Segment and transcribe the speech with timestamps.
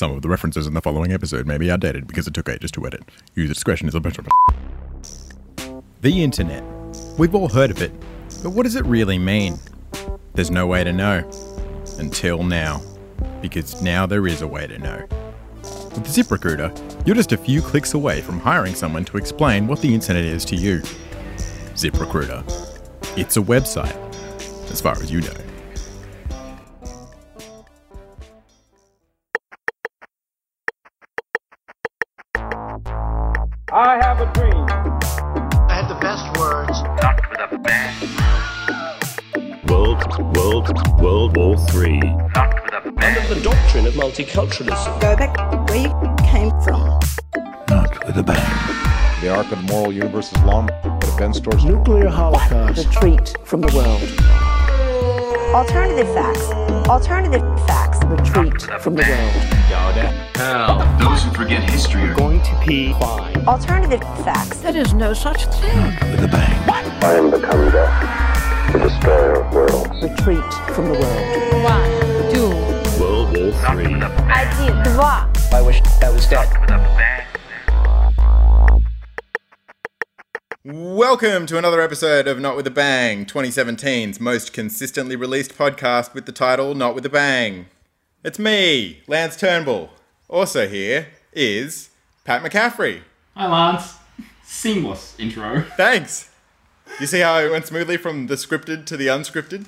[0.00, 2.70] Some of the references in the following episode may be outdated because it took ages
[2.70, 3.02] to edit.
[3.34, 4.24] User discretion is a better.
[6.00, 6.64] The internet.
[7.18, 7.92] We've all heard of it,
[8.42, 9.58] but what does it really mean?
[10.32, 11.30] There's no way to know.
[11.98, 12.80] Until now.
[13.42, 15.06] Because now there is a way to know.
[15.60, 19.92] With ZipRecruiter, you're just a few clicks away from hiring someone to explain what the
[19.92, 20.80] internet is to you.
[21.74, 22.42] ZipRecruiter.
[23.18, 23.94] It's a website,
[24.70, 25.49] as far as you know.
[44.24, 45.00] Multiculturalism.
[45.00, 45.36] Go back
[45.68, 46.98] where you came from.
[47.68, 49.20] Not with a bang.
[49.20, 52.86] The arc of the moral universe is long, but it bends towards Nuclear holocaust.
[52.86, 54.02] Retreat from the world.
[55.54, 56.50] Alternative facts.
[56.88, 58.04] Alternative facts.
[58.06, 61.00] Retreat from the world.
[61.00, 63.36] Those who forget history are Going to be fine.
[63.46, 64.58] Alternative facts.
[64.58, 65.84] There is no such thing.
[66.10, 66.68] With a bang.
[67.02, 70.02] I am become death, the destroyer of worlds.
[70.02, 71.64] Retreat from the world.
[71.64, 72.79] One, two,
[73.29, 73.93] World War Three.
[74.31, 75.29] Один, два.
[75.53, 76.49] I wish I was dead.
[80.63, 86.25] Welcome to another episode of Not With a Bang, 2017's most consistently released podcast with
[86.25, 87.67] the title Not With a Bang.
[88.23, 89.91] It's me, Lance Turnbull.
[90.27, 91.91] Also here is
[92.23, 93.01] Pat McCaffrey.
[93.35, 93.97] Hi, Lance.
[94.43, 95.63] Seamless intro.
[95.77, 96.31] Thanks.
[96.99, 99.67] You see how it went smoothly from the scripted to the unscripted?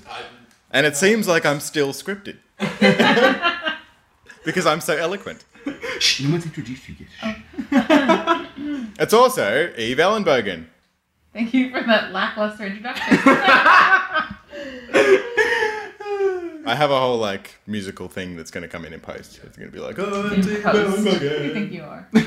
[0.72, 2.38] And it seems like I'm still scripted.
[4.45, 5.45] because I'm so eloquent.
[5.99, 7.09] Shh, no one's introduced you yet.
[8.99, 10.67] It's also Eve Ellenbogen.
[11.33, 13.19] Thank you for that lackluster introduction.
[16.65, 19.41] I have a whole like musical thing that's going to come in in post.
[19.43, 20.99] It's going to be like, oh, it's Eve Post.
[20.99, 22.07] Who do you think you are?
[22.13, 22.25] Lance,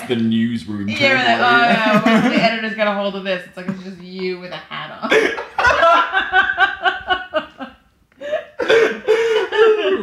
[0.00, 0.06] yeah.
[0.08, 0.88] the newsroom.
[0.88, 3.68] Yeah, we're like, oh no, when the editor's got a hold of this, it's like
[3.68, 5.10] it's just you with a hat on.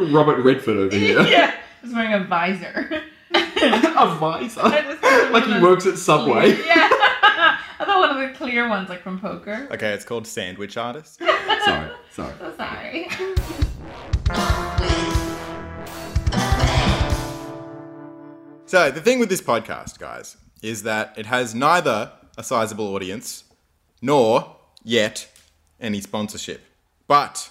[0.08, 1.20] Robert Redford over here.
[1.26, 3.02] yeah, just wearing a visor.
[3.34, 4.60] a visor.
[4.62, 6.54] I just thought like he works at Subway.
[6.54, 6.88] clear- Yeah.
[7.78, 9.66] I thought one of the clear ones, like from poker.
[9.70, 11.18] Okay, it's called Sandwich Artist.
[11.18, 12.34] sorry, sorry.
[12.38, 13.08] So sorry.
[18.66, 23.42] So, the thing with this podcast, guys, is that it has neither a sizable audience
[24.00, 25.28] nor yet
[25.80, 26.60] any sponsorship.
[27.08, 27.50] But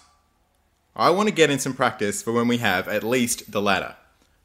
[0.99, 3.95] I want to get in some practice for when we have at least the latter.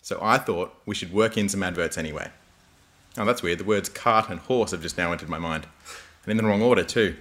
[0.02, 2.30] So, I thought we should work in some adverts anyway.
[3.16, 3.58] Oh, that's weird.
[3.58, 5.66] The words cart and horse have just now entered my mind.
[6.24, 7.16] And in the wrong order, too.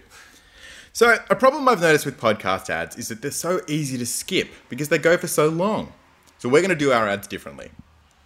[0.92, 4.50] So, a problem I've noticed with podcast ads is that they're so easy to skip
[4.70, 5.94] because they go for so long.
[6.38, 7.72] So, we're going to do our ads differently.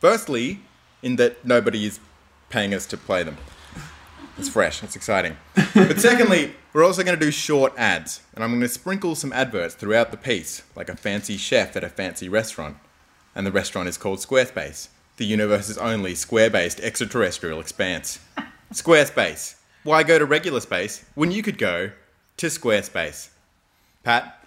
[0.02, 0.60] Firstly,
[1.02, 2.00] in that nobody is
[2.50, 3.38] paying us to play them.
[4.38, 5.36] It's fresh, it's exciting.
[5.74, 9.34] But secondly, we're also going to do short ads, and I'm going to sprinkle some
[9.34, 12.78] adverts throughout the piece, like a fancy chef at a fancy restaurant.
[13.36, 18.20] And the restaurant is called Squarespace, the universe's only square based extraterrestrial expanse.
[18.72, 19.56] Squarespace.
[19.84, 21.92] Why go to regular space when you could go
[22.38, 23.30] to Squarespace?
[24.04, 24.44] Pat?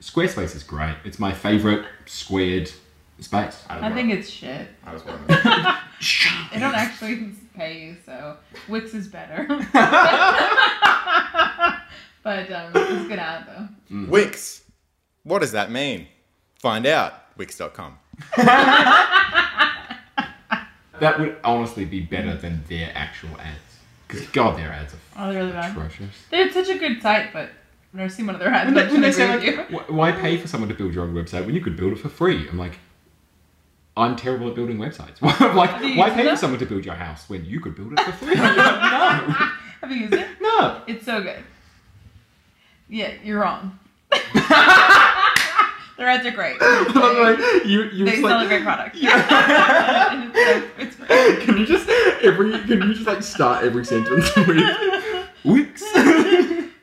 [0.00, 0.96] Squarespace is great.
[1.04, 2.72] It's my favourite squared
[3.20, 3.62] space.
[3.68, 4.68] I think it's shit.
[4.84, 5.26] I was wondering.
[6.52, 8.36] They don't actually pay you, so
[8.68, 9.46] Wix is better.
[12.22, 13.68] but um, it's a good ad though.
[14.08, 14.62] Wix.
[15.22, 16.06] What does that mean?
[16.60, 17.14] Find out.
[17.36, 17.98] Wix.com.
[21.00, 23.58] That would honestly be better than their actual ads.
[24.06, 25.72] Because, God, their ads are Oh, they're really bad.
[25.72, 26.14] atrocious.
[26.30, 28.66] They're such a good site, but I've never seen one of their ads.
[28.66, 31.46] When they, when they say, like, why pay for someone to build your own website
[31.46, 32.48] when you could build it for free?
[32.48, 32.78] I'm like,
[33.96, 35.20] I'm terrible at building websites.
[35.54, 38.00] Like, you why pay for someone to build your house when you could build it
[38.00, 38.34] for free?
[38.36, 40.26] I'm Have you used it?
[40.40, 40.82] no, no.
[40.86, 41.42] It's so good.
[42.88, 43.78] Yeah, you're wrong.
[45.96, 46.56] Their ads are great.
[46.60, 48.96] I'm They, like, you, you they sell like, a great product.
[48.96, 51.40] And it's, so, it's great.
[51.42, 51.88] Can you just
[52.24, 52.50] every?
[52.64, 55.82] Can you just like start every sentence with Wix?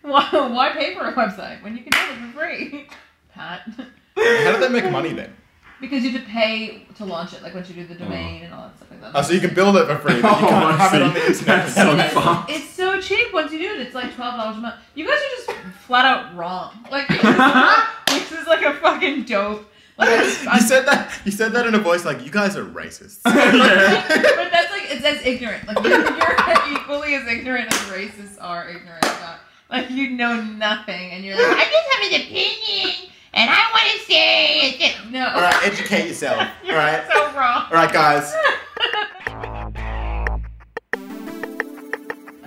[0.02, 2.88] Why, why pay for a website when you can do it for free?
[3.34, 3.62] Pat.
[3.68, 3.84] How
[4.16, 5.34] did they make money then?
[5.82, 8.46] Because you have to pay to launch it, like once you do the domain oh.
[8.46, 9.12] and all that stuff like that.
[9.16, 11.02] Oh, so you can build it for free, but you Oh, can't I have it
[11.02, 11.46] on the internet.
[11.46, 12.46] That's so It's- fun.
[12.48, 13.82] It's so cheap once you do it.
[13.82, 14.76] It's like twelve dollars a month.
[14.96, 15.52] You guys are just
[15.88, 16.86] flat out wrong.
[16.92, 17.08] Like
[18.08, 19.66] this is like a fucking dope.
[19.98, 21.12] Like I You said that.
[21.26, 25.04] You said that in a voice like, "You guys are racist." but that's like it's
[25.04, 25.68] as ignorant.
[25.68, 29.04] Like you're, you're equally as ignorant as racists are ignorant.
[29.04, 29.40] About.
[29.70, 34.00] Like you know nothing, and you're like, I just have an opinion, and I want
[34.00, 34.96] to say.
[35.10, 35.28] No.
[35.28, 36.38] All right, educate yourself.
[36.66, 37.04] All right.
[37.12, 37.66] so wrong.
[37.66, 38.34] All right, guys.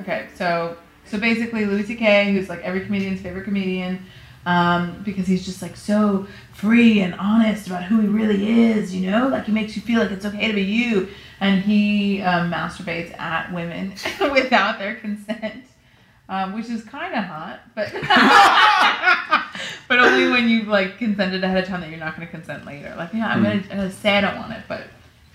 [0.00, 0.76] Okay, so
[1.06, 4.04] so basically Louis C.K., who's like every comedian's favorite comedian,
[4.44, 9.10] um, because he's just like so free and honest about who he really is, you
[9.10, 11.08] know, like he makes you feel like it's okay to be you,
[11.40, 13.94] and he um, masturbates at women
[14.32, 15.64] without their consent.
[16.26, 17.92] Um, which is kind of hot, but
[19.88, 22.64] but only when you've like consented ahead of time that you're not going to consent
[22.64, 22.94] later.
[22.96, 24.84] Like, yeah, I'm gonna, I'm gonna say I don't want it, but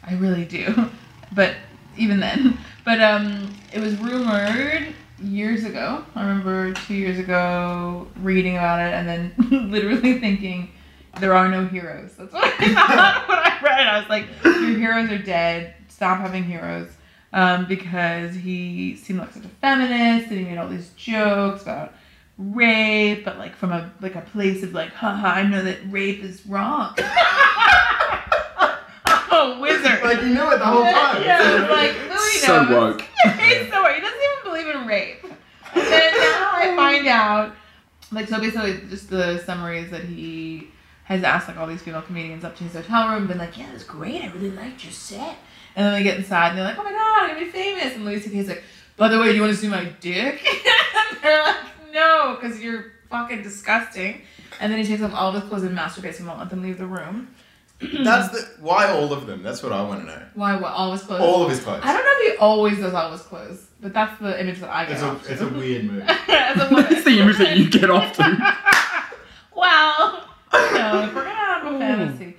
[0.03, 0.89] I really do.
[1.31, 1.53] But
[1.95, 4.87] even then, but um, it was rumored
[5.21, 6.03] years ago.
[6.15, 10.71] I remember two years ago reading about it and then literally thinking
[11.19, 12.13] there are no heroes.
[12.17, 13.81] That's what I thought when I read.
[13.81, 13.87] it.
[13.87, 15.75] I was like, your heroes are dead.
[15.87, 16.89] Stop having heroes.
[17.31, 21.93] Um, because he seemed like such a feminist and he made all these jokes about
[22.39, 26.23] rape, but like from a like a place of like, haha, I know that rape
[26.23, 26.95] is wrong.
[29.31, 30.01] oh, wizard.
[30.03, 31.21] Like you knew it the whole time.
[31.23, 32.71] Yeah, it's like Louis So knows.
[32.71, 33.01] woke.
[33.39, 33.95] He's so woke.
[33.95, 35.23] He doesn't even believe in rape.
[35.75, 37.55] And then now I find out,
[38.11, 40.69] like, so basically, just the summary is that he
[41.03, 43.67] has asked like all these female comedians up to his hotel room, been like, "Yeah,
[43.71, 44.23] that's great.
[44.23, 45.37] I really liked your set."
[45.75, 47.93] And then they get inside and they're like, "Oh my god, I'm gonna be famous."
[47.95, 48.63] And Louis C.K.'s like,
[48.97, 50.45] "By the way, do you want to see my dick?"
[51.11, 51.57] and they're like,
[51.93, 54.21] "No, because you're fucking disgusting."
[54.59, 56.61] And then he takes off all of his clothes and masturbates and won't let them
[56.63, 57.29] leave the room.
[58.03, 59.41] That's the why all of them.
[59.41, 60.21] That's what I want to know.
[60.33, 60.57] Why?
[60.57, 60.73] What?
[60.73, 61.21] All of his clothes?
[61.21, 61.81] All of his clothes.
[61.83, 64.69] I don't know if he always does all his clothes, but that's the image that
[64.69, 65.31] I get It's a off to.
[65.31, 66.03] it's a weird move.
[66.07, 66.87] As a woman.
[66.89, 68.55] That's the image that you get off to.
[69.55, 72.35] well, you know, if we're gonna have a fantasy,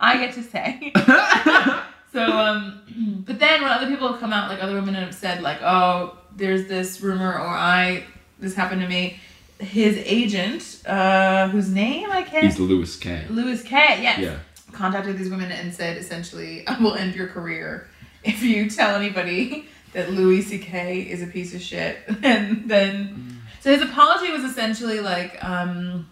[0.00, 0.92] I get to say.
[2.12, 5.42] so, um, but then when other people have come out, like other women have said,
[5.42, 8.04] like, oh, there's this rumor, or I,
[8.38, 9.20] this happened to me.
[9.58, 12.44] His agent, uh, whose name I can't.
[12.44, 13.24] He's Lewis K.
[13.30, 14.02] Louis K.
[14.02, 14.18] Yes.
[14.18, 14.38] Yeah.
[14.72, 17.88] Contacted these women and said essentially, I will end your career
[18.24, 21.02] if you tell anybody that Louis C.K.
[21.02, 21.98] is a piece of shit.
[22.22, 26.08] And then, so his apology was essentially like, um,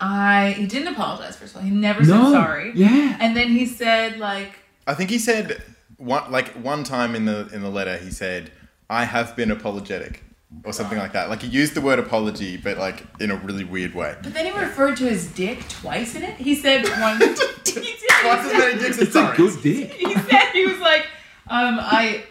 [0.00, 1.66] I he didn't apologize first of all.
[1.66, 2.32] He never said No.
[2.32, 2.72] sorry.
[2.74, 3.16] Yeah.
[3.20, 5.62] And then he said like, I think he said
[5.96, 8.50] one like one time in the in the letter he said,
[8.88, 10.22] "I have been apologetic."
[10.64, 11.28] Or something like that.
[11.28, 14.16] Like he used the word apology, but like in a really weird way.
[14.22, 16.36] but then he referred to his dick twice in it.
[16.36, 17.18] He said one.
[17.20, 17.26] he
[17.74, 18.08] did.
[18.22, 19.36] Twice as many dicks as It's a sorries.
[19.36, 19.92] good dick.
[19.92, 21.02] he said he was like,
[21.48, 22.24] um, I,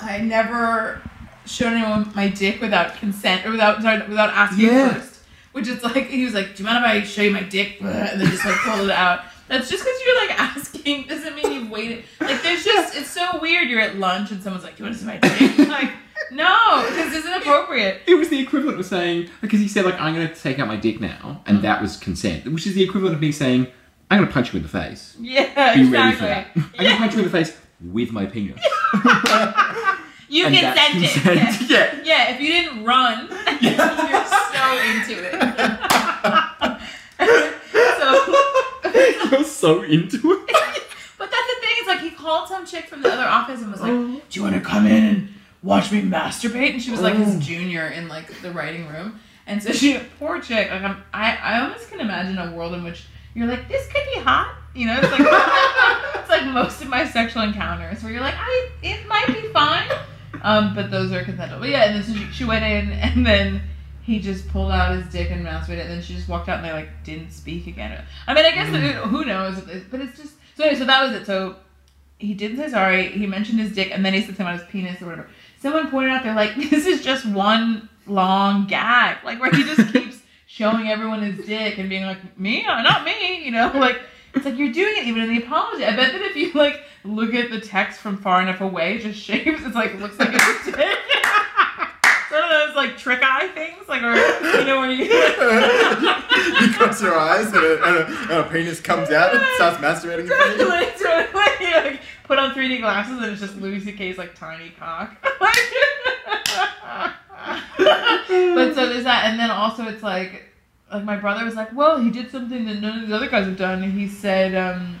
[0.00, 1.02] I never
[1.46, 4.94] showed anyone my dick without consent or without sorry, without asking Yeah.
[4.94, 5.17] first.
[5.58, 7.78] Which is like he was like, do you mind if I show you my dick?
[7.82, 9.24] And then just like pulled it out.
[9.48, 12.04] That's just because you're like asking doesn't mean you've waited.
[12.20, 13.68] Like there's just it's so weird.
[13.68, 15.68] You're at lunch and someone's like, do you want to see my dick?
[15.68, 15.90] Like
[16.30, 18.02] no, because it's inappropriate.
[18.06, 20.68] It was the equivalent of saying because he said like I'm going to take out
[20.68, 21.62] my dick now, and mm-hmm.
[21.62, 23.66] that was consent, which is the equivalent of me saying
[24.12, 25.16] I'm going to punch you in the face.
[25.18, 26.62] Yeah, Be ready for exactly.
[26.62, 26.70] that.
[26.78, 28.60] I'm going to punch you in the face with my penis.
[30.28, 31.10] You And consented.
[31.10, 31.70] consent.
[31.70, 32.00] Yeah.
[32.04, 33.28] Yeah, if you didn't run,
[33.60, 33.76] you're
[34.68, 35.32] so into it.
[37.98, 38.34] so,
[39.30, 40.46] You're so into it.
[41.18, 41.76] but that's the thing.
[41.80, 44.42] Is like he called some chick from the other office and was like, "Do you
[44.42, 45.28] want to come in and
[45.62, 49.20] watch me masturbate?" And she was like his junior in like the writing room.
[49.46, 50.70] And so she, poor chick.
[50.70, 54.04] Like I'm, I, I almost can imagine a world in which you're like, this could
[54.14, 54.54] be hot.
[54.74, 58.70] You know, it's like it's like most of my sexual encounters where you're like, I,
[58.82, 59.88] it might be fine.
[60.42, 61.60] Um, but those are consensual.
[61.60, 63.62] But yeah, and then so she, she went in, and then
[64.08, 66.64] he just pulled out his dick and masturbated, and then she just walked out, and
[66.64, 68.02] they like didn't speak again.
[68.26, 69.60] I mean, I guess who, who knows?
[69.90, 70.64] But it's just so.
[70.64, 71.26] Anyway, so that was it.
[71.26, 71.56] So
[72.18, 73.10] he didn't say sorry.
[73.10, 75.28] He mentioned his dick, and then he said something about his penis or whatever.
[75.60, 79.92] Someone pointed out, they're like, this is just one long gag, like where he just
[79.92, 84.00] keeps showing everyone his dick and being like, me, Uh, not me, you know, like.
[84.34, 85.84] It's like you're doing it even in the apology.
[85.86, 89.18] I bet that if you like look at the text from far enough away, just
[89.18, 89.62] shapes.
[89.64, 90.98] It's like looks like it's a dick.
[92.78, 94.14] Sort of those like trick eye things, like or
[94.58, 95.04] you know when you.
[95.04, 99.78] you cross your eyes and a, and, a, and a penis comes out and starts
[99.78, 100.20] masturbating.
[100.20, 100.66] in front of you.
[101.06, 101.34] Totally.
[101.68, 105.16] Like, put on 3D glasses and it's just Louis C.K.'s like tiny cock.
[105.22, 105.54] but
[108.74, 110.44] so there's that, and then also it's like,
[110.92, 113.46] like my brother was like, well, he did something that none of the other guys
[113.46, 113.82] have done.
[113.82, 115.00] And he said, um,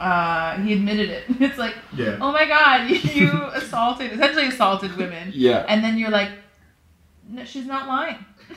[0.00, 1.24] uh, he admitted it.
[1.40, 2.18] It's like, Yeah.
[2.20, 5.30] oh my god, you assaulted, essentially assaulted women.
[5.34, 5.64] Yeah.
[5.68, 6.30] And then you're like,
[7.28, 8.24] no, she's not lying.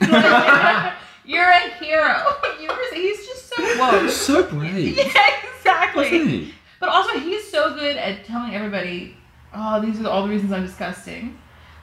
[1.24, 2.16] you're a hero.
[2.60, 4.10] You were, he's just so woke.
[4.10, 4.96] So brave.
[5.14, 6.06] Yeah, exactly.
[6.06, 6.54] Isn't he?
[6.78, 9.16] But also, he's so good at telling everybody,
[9.54, 11.36] "Oh, these are all the reasons I'm disgusting."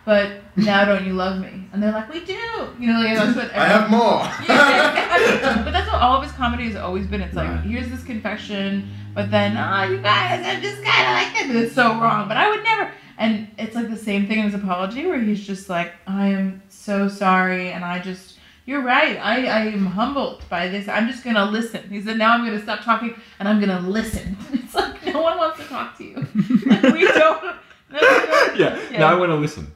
[0.06, 1.68] but now don't you love me?
[1.74, 2.34] And they're like, we do.
[2.80, 3.54] You know, like that's what.
[3.54, 4.22] I have more.
[4.48, 7.20] Yeah, but that's what all of his comedy has always been.
[7.20, 7.64] It's like, Right.
[7.66, 11.50] here's this confession, but then, oh, you guys, I'm just kind of like this.
[11.50, 12.90] and It's so wrong, but I would never.
[13.18, 16.62] And it's like the same thing in his apology, where he's just like, I am
[16.88, 19.18] so sorry, and I just, you're right.
[19.18, 20.88] I, I am humbled by this.
[20.88, 21.90] I'm just gonna listen.
[21.90, 24.38] He said, now I'm gonna stop talking and I'm gonna listen.
[24.54, 26.16] It's like no one wants to talk to you.
[26.66, 27.44] Like, we don't.
[27.90, 28.80] No, don't Yeah.
[28.98, 29.70] Now I want to listen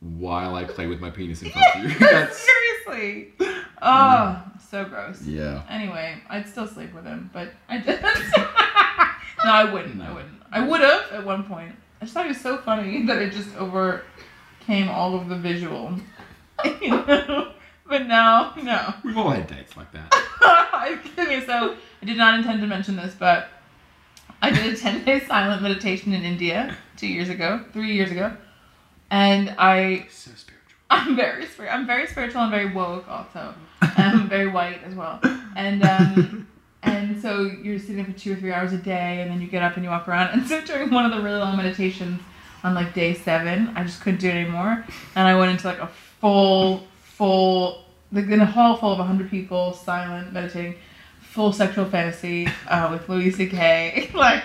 [0.00, 1.98] while I play with my penis in front of you.
[1.98, 2.46] That's
[2.86, 3.32] Seriously.
[3.80, 4.60] Oh, mm.
[4.60, 5.22] so gross.
[5.22, 5.62] yeah.
[5.70, 8.02] Anyway, I'd still sleep with him, but I didn't.
[8.02, 10.02] no, I wouldn't.
[10.02, 10.42] I wouldn't.
[10.52, 11.74] I would have at one point.
[12.00, 15.98] I just thought it was so funny that it just overcame all of the visual.
[16.64, 17.52] You know?
[17.88, 18.94] But now, no.
[19.04, 20.12] We've all had dates like that.
[21.16, 23.48] okay, so I did not intend to mention this, but
[24.42, 28.36] I did a 10 day silent meditation in India two years ago, three years ago.
[29.10, 30.56] And I So spiritual.
[30.90, 33.54] I'm very spir- I'm very spiritual and very woke also.
[33.80, 35.20] I'm very white as well.
[35.54, 36.48] And um
[36.82, 39.62] and so you're sitting for two or three hours a day and then you get
[39.62, 40.30] up and you walk around.
[40.30, 42.20] And so during one of the really long meditations
[42.64, 44.84] on like day seven, I just couldn't do it anymore.
[45.14, 45.88] And I went into like a
[46.20, 50.76] full, full like in a hall full of hundred people, silent, meditating,
[51.20, 54.10] full sexual fantasy, uh, with Louis C.K.
[54.14, 54.42] like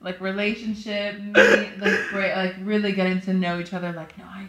[0.00, 3.92] like relationship, like great, like really getting to know each other.
[3.92, 4.46] Like, no, I,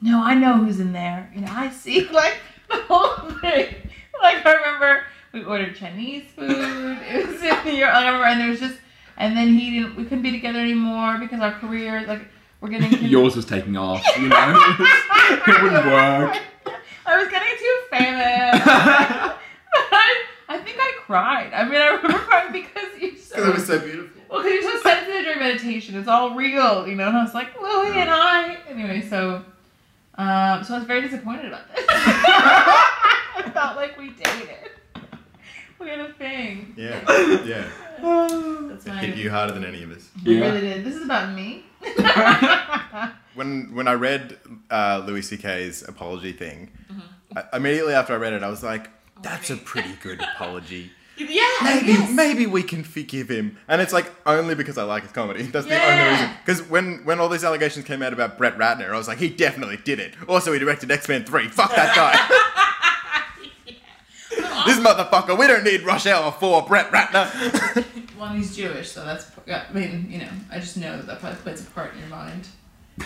[0.00, 1.30] no, I know who's in there.
[1.34, 3.74] You know, I see like the whole thing.
[4.22, 6.50] Like I remember we ordered Chinese food.
[6.50, 7.94] It was in New York.
[7.94, 8.78] I remember, and there was just,
[9.16, 9.96] and then he didn't.
[9.96, 12.22] We couldn't be together anymore because our careers, like,
[12.60, 13.04] we're getting.
[13.04, 14.54] Yours was taking off, you know?
[15.46, 16.36] it wouldn't work.
[17.06, 18.62] I was getting too famous.
[18.66, 19.36] I,
[20.48, 21.52] I think I cried.
[21.54, 23.36] I mean, I remember crying because you're so.
[23.36, 24.22] Because it was so beautiful.
[24.28, 25.98] Well, because you're so sensitive during meditation.
[25.98, 27.08] It's all real, you know.
[27.08, 28.58] And I was like, Louie and I.
[28.68, 29.42] Anyway, so,
[30.16, 31.84] um, so I was very disappointed about this.
[31.88, 34.70] I felt like we dated.
[35.78, 36.74] We had a thing.
[36.76, 37.00] Yeah,
[37.42, 37.64] yeah.
[38.02, 38.94] That's my.
[38.96, 40.08] Hit you harder than any of us.
[40.24, 40.46] We Yeah.
[40.46, 40.84] really did.
[40.84, 41.64] This is about me.
[43.34, 44.38] When when I read
[44.70, 47.38] uh, Louis C.K.'s apology thing, Mm-hmm.
[47.38, 48.90] I, immediately after I read it, I was like,
[49.22, 50.90] "That's a pretty good apology.
[51.16, 51.46] yeah.
[51.62, 52.10] Maybe yes.
[52.12, 55.44] maybe we can forgive him." And it's like only because I like his comedy.
[55.44, 56.30] That's the only reason.
[56.44, 59.28] Because when when all these allegations came out about Brett Ratner, I was like, "He
[59.30, 61.46] definitely did it." Also, he directed X Men Three.
[61.48, 62.16] Fuck that guy.
[64.66, 65.38] this motherfucker.
[65.38, 66.62] We don't need Rush Hour Four.
[66.66, 67.84] Brett Ratner.
[68.20, 69.30] Well, he's Jewish, so that's.
[69.50, 72.08] I mean, you know, I just know that that probably plays a part in your
[72.08, 72.46] mind.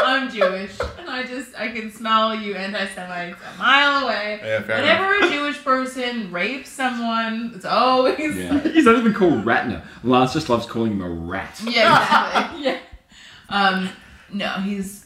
[0.00, 4.40] I'm Jewish, and I just I can smell you anti-Semites a mile away.
[4.42, 8.54] Yeah, fair Whenever a Jewish person rapes someone, it's always Yeah.
[8.54, 9.82] like, He's not even called Ratner.
[10.02, 11.60] Lance just loves calling him a rat.
[11.64, 12.62] yeah, exactly.
[12.64, 12.78] yeah.
[13.50, 13.90] Um,
[14.32, 15.04] no, he's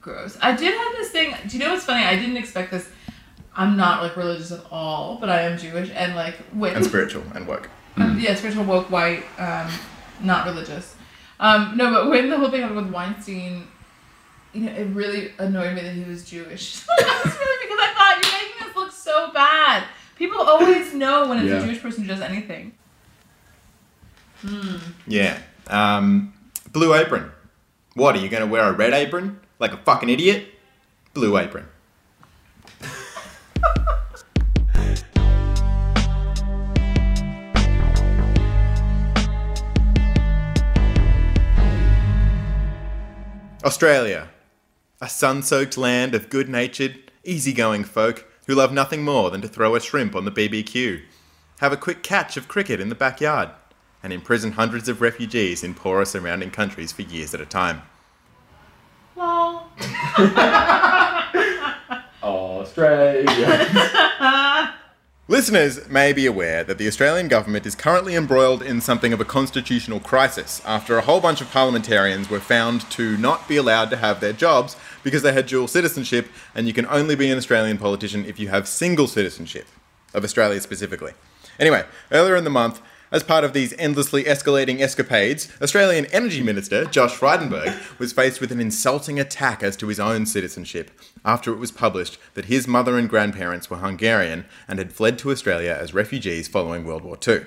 [0.00, 0.36] gross.
[0.42, 1.36] I did have this thing.
[1.46, 2.04] Do you know what's funny?
[2.04, 2.88] I didn't expect this.
[3.56, 7.24] I'm not like religious at all, but I am Jewish, and like when and spiritual
[7.34, 7.68] and woke.
[7.98, 9.70] Um, yeah, spiritual woke white, um,
[10.22, 10.94] not religious.
[11.38, 13.66] Um, no, but when the whole thing happened with Weinstein,
[14.54, 16.80] you know, it really annoyed me that he was Jewish.
[16.98, 19.84] That's really because I thought you're making this look so bad.
[20.16, 21.58] People always know when it's Yeah.
[21.58, 22.72] a Jewish person who does anything.
[25.06, 25.38] Yeah.
[25.68, 26.32] Um,
[26.72, 27.30] blue apron.
[27.94, 30.46] What are you gonna wear a red apron like a fucking idiot?
[31.14, 31.66] Blue apron.
[43.72, 44.28] Australia,
[45.00, 49.48] a sun soaked land of good natured, easy-going folk who love nothing more than to
[49.48, 51.00] throw a shrimp on the BBQ,
[51.60, 53.48] have a quick catch of cricket in the backyard,
[54.02, 57.80] and imprison hundreds of refugees in poorer surrounding countries for years at a time.
[59.16, 59.66] Lol.
[62.22, 63.26] Australia.
[65.32, 69.24] Listeners may be aware that the Australian government is currently embroiled in something of a
[69.24, 73.96] constitutional crisis after a whole bunch of parliamentarians were found to not be allowed to
[73.96, 77.78] have their jobs because they had dual citizenship, and you can only be an Australian
[77.78, 79.66] politician if you have single citizenship,
[80.12, 81.12] of Australia specifically.
[81.58, 82.82] Anyway, earlier in the month,
[83.12, 88.50] as part of these endlessly escalating escapades, Australian Energy Minister Josh Frydenberg was faced with
[88.50, 90.90] an insulting attack as to his own citizenship
[91.24, 95.30] after it was published that his mother and grandparents were Hungarian and had fled to
[95.30, 97.42] Australia as refugees following World War II.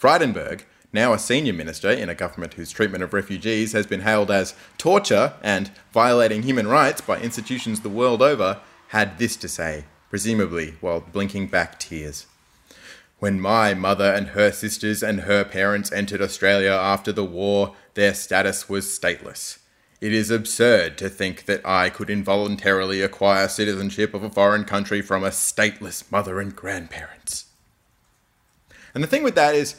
[0.00, 4.30] Frydenberg, now a senior minister in a government whose treatment of refugees has been hailed
[4.30, 9.84] as torture and violating human rights by institutions the world over, had this to say,
[10.08, 12.26] presumably while blinking back tears.
[13.20, 18.14] When my mother and her sisters and her parents entered Australia after the war, their
[18.14, 19.58] status was stateless.
[20.00, 25.02] It is absurd to think that I could involuntarily acquire citizenship of a foreign country
[25.02, 27.44] from a stateless mother and grandparents.
[28.94, 29.74] And the thing with that is,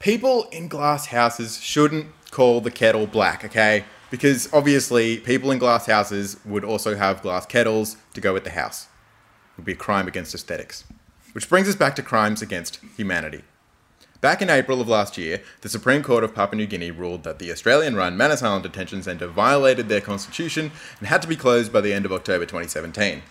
[0.00, 3.84] people in glass houses shouldn't call the kettle black, okay?
[4.10, 8.50] Because obviously, people in glass houses would also have glass kettles to go with the
[8.50, 8.88] house.
[9.52, 10.82] It would be a crime against aesthetics.
[11.32, 13.42] Which brings us back to crimes against humanity.
[14.20, 17.38] Back in April of last year, the Supreme Court of Papua New Guinea ruled that
[17.38, 21.72] the Australian run Manus Island Detention Centre violated their constitution and had to be closed
[21.72, 23.22] by the end of October 2017.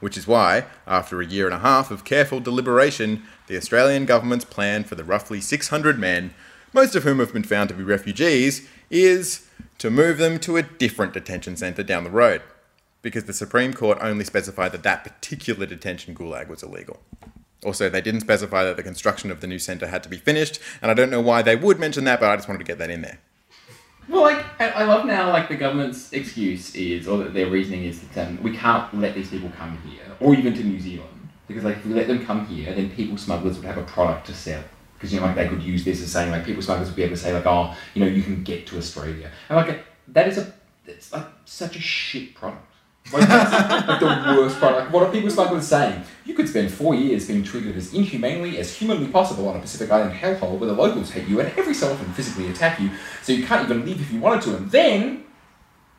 [0.00, 4.44] Which is why, after a year and a half of careful deliberation, the Australian government's
[4.44, 6.32] plan for the roughly 600 men,
[6.72, 10.62] most of whom have been found to be refugees, is to move them to a
[10.62, 12.40] different detention centre down the road.
[13.02, 17.00] Because the Supreme Court only specified that that particular detention gulag was illegal.
[17.64, 20.58] Also, they didn't specify that the construction of the new centre had to be finished,
[20.80, 22.78] and I don't know why they would mention that, but I just wanted to get
[22.78, 23.18] that in there.
[24.08, 28.26] Well, like I, love now, like the government's excuse is, or their reasoning is that
[28.26, 31.76] um, we can't let these people come here, or even to New Zealand, because like
[31.76, 34.62] if we let them come here, then people smugglers would have a product to sell.
[34.94, 37.04] Because you know, like they could use this as saying, like people smugglers would be
[37.04, 40.26] able to say, like, oh, you know, you can get to Australia, and like that
[40.26, 40.52] is a,
[40.86, 42.66] it's like such a shit product.
[43.12, 44.90] Like, that's like the worst product.
[44.90, 46.02] What are people smugglers saying?
[46.24, 49.90] You could spend four years being treated as inhumanely as humanly possible on a Pacific
[49.90, 52.90] Island hellhole where the locals hate you and every so often physically attack you,
[53.22, 55.24] so you can't even leave if you wanted to, and then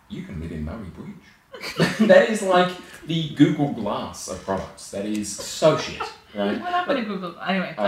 [0.10, 1.98] you can live in Murray Bridge.
[2.08, 2.72] that is like
[3.06, 4.92] the Google Glass of products.
[4.92, 6.02] That is so shit.
[6.36, 6.60] Right?
[6.60, 7.36] What happened to Google?
[7.48, 7.76] Anyway.
[7.78, 7.86] Um,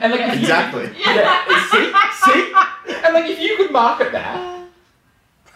[0.00, 0.90] and like if you- Exactly.
[0.98, 1.92] yeah, see,
[2.24, 2.52] see,
[3.04, 4.63] and like if you could market that,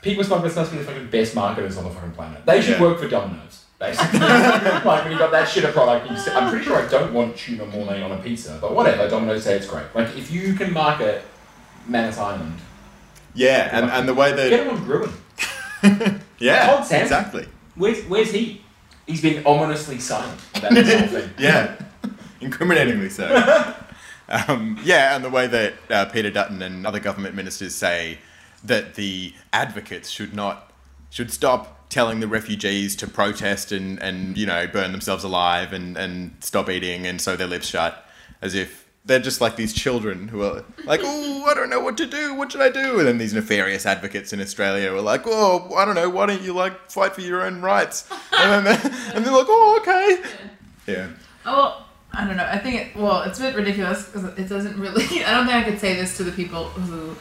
[0.03, 2.45] people smugglers must be the fucking best marketers on the fucking planet.
[2.47, 2.83] They should Yeah.
[2.83, 4.19] work for Domino's, basically.
[4.21, 7.13] like when you got that shit of product, you say, I'm pretty sure I don't
[7.13, 9.09] want tuna mornay on a pizza, but whatever.
[9.09, 9.87] Domino's say it's great.
[9.95, 11.23] Like if you can market
[11.87, 12.55] Manus Island,
[13.35, 14.51] Yeah, and, and the way that.
[14.51, 15.11] get him on Gruen.
[16.41, 17.47] Yeah, exactly.
[17.75, 18.63] Where's where's he?
[19.07, 21.31] He's been ominously silent about this whole thing.
[21.39, 21.75] Yeah,
[22.41, 23.75] incriminatingly so.
[24.29, 28.19] um, yeah, and the way that uh, Peter Dutton and other government ministers say
[28.65, 30.73] that the advocates should not
[31.11, 35.97] should stop telling the refugees to protest and, and you know burn themselves alive and,
[35.97, 38.05] and stop eating and sew their lips shut,
[38.43, 41.97] as if they're just like these children who are like, oh, I don't know what
[41.97, 42.35] to do.
[42.35, 42.99] What should I do?
[42.99, 46.11] And then these nefarious advocates in Australia are like, oh, I don't know.
[46.11, 48.07] Why don't you like fight for your own rights?
[48.39, 50.23] And then they're, and they're like, oh, okay.
[50.87, 51.09] Yeah.
[51.47, 52.45] Oh, I don't know.
[52.45, 55.05] I think it, well, it's a bit ridiculous because it doesn't really.
[55.25, 57.17] I don't think I could say this to the people who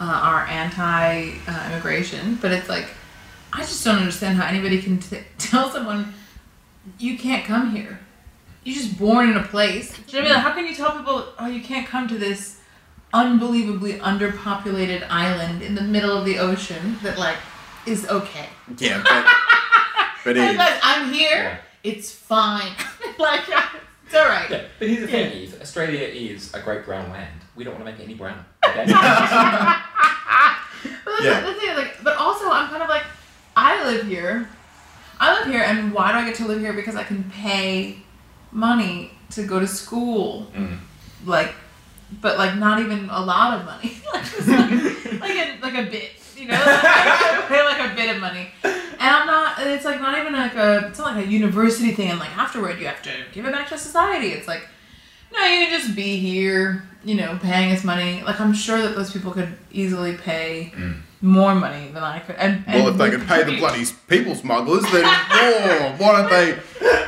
[0.00, 2.86] uh, are anti-immigration, but it's like
[3.52, 6.14] I just don't understand how anybody can t- tell someone
[6.98, 8.00] you can't come here.
[8.64, 9.96] You're just born in a place.
[10.06, 10.34] Do you know what I mean?
[10.34, 12.60] Like, how can you tell people, oh, you can't come to this
[13.12, 17.38] unbelievably underpopulated island in the middle of the ocean that like
[17.86, 18.48] is okay?
[18.78, 19.26] Yeah, but,
[20.24, 21.60] but it, I'm here.
[21.82, 22.72] It's fine.
[23.18, 23.42] like
[24.10, 24.50] it's all right.
[24.50, 27.40] Yeah, but here's the thing: is Australia is a great brown land.
[27.54, 28.44] We don't want to make it any brown.
[28.66, 28.84] Okay?
[31.04, 31.40] But Yeah.
[31.40, 33.02] the thing, like, but also I'm kind of like,
[33.56, 34.48] I live here.
[35.18, 36.72] I live here, and why do I get to live here?
[36.72, 37.98] Because I can pay
[38.52, 40.78] money to go to school, Mm.
[41.26, 41.52] like,
[42.22, 46.12] but like not even a lot of money, like, like, like a like a bit,
[46.36, 48.48] you know, I pay like a bit of money,
[49.00, 49.54] and I'm not.
[49.66, 50.88] It's like not even like a.
[50.88, 53.68] It's not like a university thing, and like afterward you have to give it back
[53.70, 54.28] to society.
[54.28, 54.68] It's like.
[55.32, 58.22] No, you can just be here, you know, paying us money.
[58.22, 61.00] Like I'm sure that those people could easily pay mm.
[61.20, 62.34] more money than I could.
[62.36, 66.30] And, and well, if they can pay the bloody people smugglers, then oh, why don't
[66.30, 66.58] they?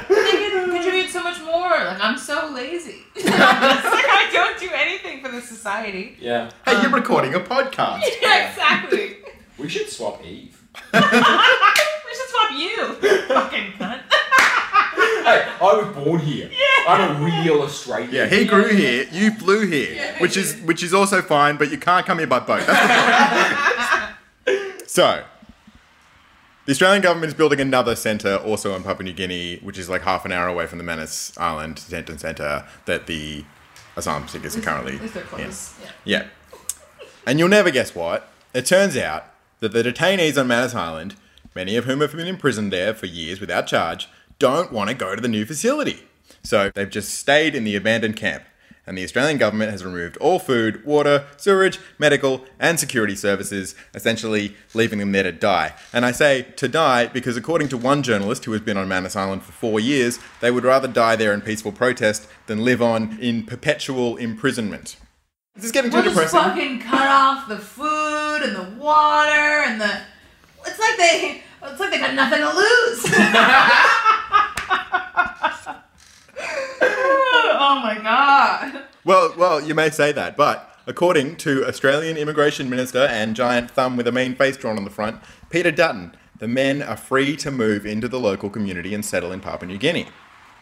[0.08, 1.70] they can contribute so much more.
[1.70, 2.98] Like I'm so lazy.
[3.16, 6.16] like I don't do anything for the society.
[6.20, 8.02] yeah, Hey, you're um, recording a podcast.
[8.22, 9.16] Yeah, exactly.
[9.58, 10.61] we should swap Eve.
[10.74, 12.94] We should swap you,
[13.28, 14.00] fucking cunt.
[15.22, 16.50] Hey, I was born here.
[16.50, 16.66] Yeah.
[16.88, 18.12] I'm a real Australian.
[18.12, 20.18] Yeah, he grew here, you flew here, Yeah.
[20.20, 22.66] which is which is also fine, but you can't come here by boat.
[22.66, 24.78] That's the problem.
[24.88, 25.24] so,
[26.66, 30.02] the Australian government is building another centre also in Papua New Guinea, which is like
[30.02, 33.44] half an hour away from the Manus Island detention centre that the
[33.96, 35.28] asylum seekers are currently At they're in.
[35.28, 35.74] close.
[35.80, 35.90] Yeah.
[36.04, 36.26] Yeah.
[37.28, 38.28] And you'll never guess what.
[38.54, 39.26] It turns out
[39.62, 41.14] that the detainees on Manus Island,
[41.54, 44.08] many of whom have been imprisoned there for years without charge,
[44.40, 46.02] don't want to go to the new facility.
[46.42, 48.42] So they've just stayed in the abandoned camp.
[48.84, 54.56] And the Australian government has removed all food, water, sewerage, medical, and security services, essentially
[54.74, 55.74] leaving them there to die.
[55.92, 59.14] And I say to die because, according to one journalist who has been on Manus
[59.14, 63.16] Island for four years, they would rather die there in peaceful protest than live on
[63.20, 64.96] in perpetual imprisonment.
[65.54, 66.40] This is getting too We'll just depressing.
[66.40, 68.01] fucking cut off the food
[68.42, 70.00] and the water and the.
[70.66, 73.04] it's like they it's like they got nothing to lose.
[77.54, 78.84] oh my god.
[79.04, 83.96] Well, well, you may say that, but according to Australian Immigration Minister and giant thumb
[83.96, 87.50] with a mean face drawn on the front, Peter Dutton, the men are free to
[87.50, 90.08] move into the local community and settle in Papua New Guinea.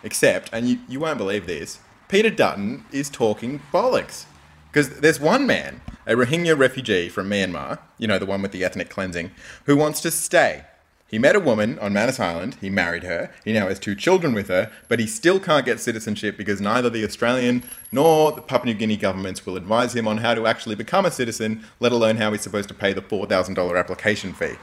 [0.02, 4.24] Except, and you, you won't believe this, Peter Dutton is talking bollocks.
[4.70, 8.64] Because there's one man, a Rohingya refugee from Myanmar, you know, the one with the
[8.64, 9.32] ethnic cleansing,
[9.64, 10.64] who wants to stay.
[11.08, 14.32] He met a woman on Manus Island, he married her, he now has two children
[14.32, 18.72] with her, but he still can't get citizenship because neither the Australian nor the Papua
[18.72, 22.16] New Guinea governments will advise him on how to actually become a citizen, let alone
[22.18, 24.54] how he's supposed to pay the $4,000 application fee.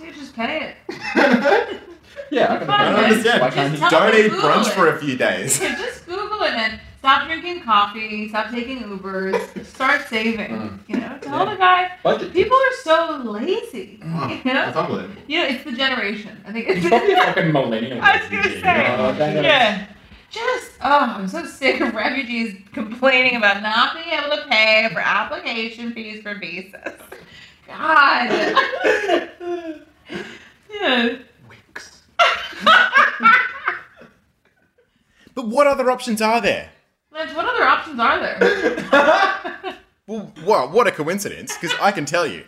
[0.00, 1.80] Dude, just pay it.
[2.32, 3.40] Yeah, I can I don't understand.
[3.42, 3.90] Why can't Just he?
[3.90, 4.72] Don't eat Google brunch it.
[4.72, 5.60] for a few days.
[5.60, 10.50] Yeah, just Google it and stop drinking coffee, stop taking Ubers, start saving.
[10.50, 10.78] Mm.
[10.86, 11.50] You know, tell Yeah.
[11.52, 11.90] the guy.
[12.04, 12.32] Budget.
[12.32, 13.98] People are so lazy.
[14.00, 14.30] Mm.
[14.44, 15.20] You That's know, unbelievable.
[15.26, 16.40] you know, it's the generation.
[16.46, 17.98] I think it's probably fucking millennial.
[18.00, 19.38] I was gonna say, okay.
[19.38, 19.86] Oh, yeah.
[20.30, 25.00] Just oh, I'm so sick of refugees complaining about not being able to pay for
[25.00, 26.72] application fees for visas.
[27.66, 28.30] God.
[30.72, 31.16] yeah.
[35.34, 36.70] But what other options are there?
[37.12, 39.78] What other options are there?
[40.08, 42.44] Well, what a coincidence, because I can tell you.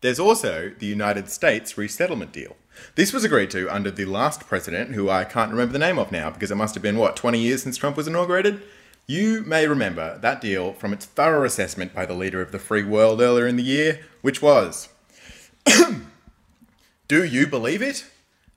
[0.00, 2.56] There's also the United States resettlement deal.
[2.94, 6.10] This was agreed to under the last president, who I can't remember the name of
[6.10, 8.62] now because it must have been, what, 20 years since Trump was inaugurated?
[9.06, 12.82] You may remember that deal from its thorough assessment by the leader of the free
[12.82, 14.88] world earlier in the year, which was
[17.08, 18.06] Do you believe it?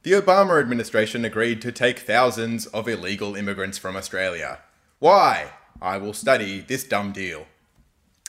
[0.04, 4.60] The Obama administration agreed to take thousands of illegal immigrants from Australia.
[5.00, 5.52] Why?
[5.80, 7.46] I will study this dumb deal.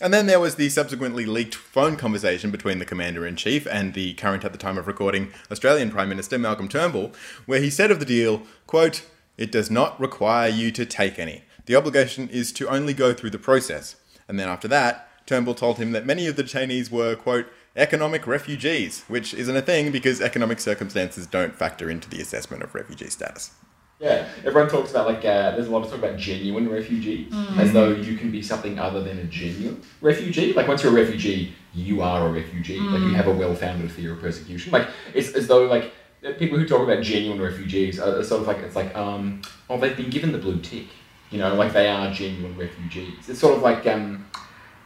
[0.02, 3.94] And then there was the subsequently leaked phone conversation between the Commander in Chief and
[3.94, 7.12] the current at the time of recording Australian Prime Minister Malcolm Turnbull,
[7.46, 9.02] where he said of the deal, quote,
[9.38, 11.42] It does not require you to take any.
[11.64, 13.96] The obligation is to only go through the process.
[14.28, 18.26] And then after that, Turnbull told him that many of the detainees were, quote, economic
[18.26, 23.08] refugees, which isn't a thing because economic circumstances don't factor into the assessment of refugee
[23.08, 23.52] status.
[24.00, 27.58] Yeah, everyone talks about like uh, there's a lot of talk about genuine refugees, Mm.
[27.58, 30.52] as though you can be something other than a genuine refugee.
[30.52, 32.78] Like once you're a refugee, you are a refugee.
[32.78, 33.10] Like Mm.
[33.10, 34.70] you have a well-founded fear of persecution.
[34.72, 35.92] Like it's as though like
[36.38, 39.78] people who talk about genuine refugees are, are sort of like it's like um oh
[39.80, 40.86] they've been given the blue tick,
[41.30, 43.28] you know, like they are genuine refugees.
[43.28, 44.26] It's sort of like um.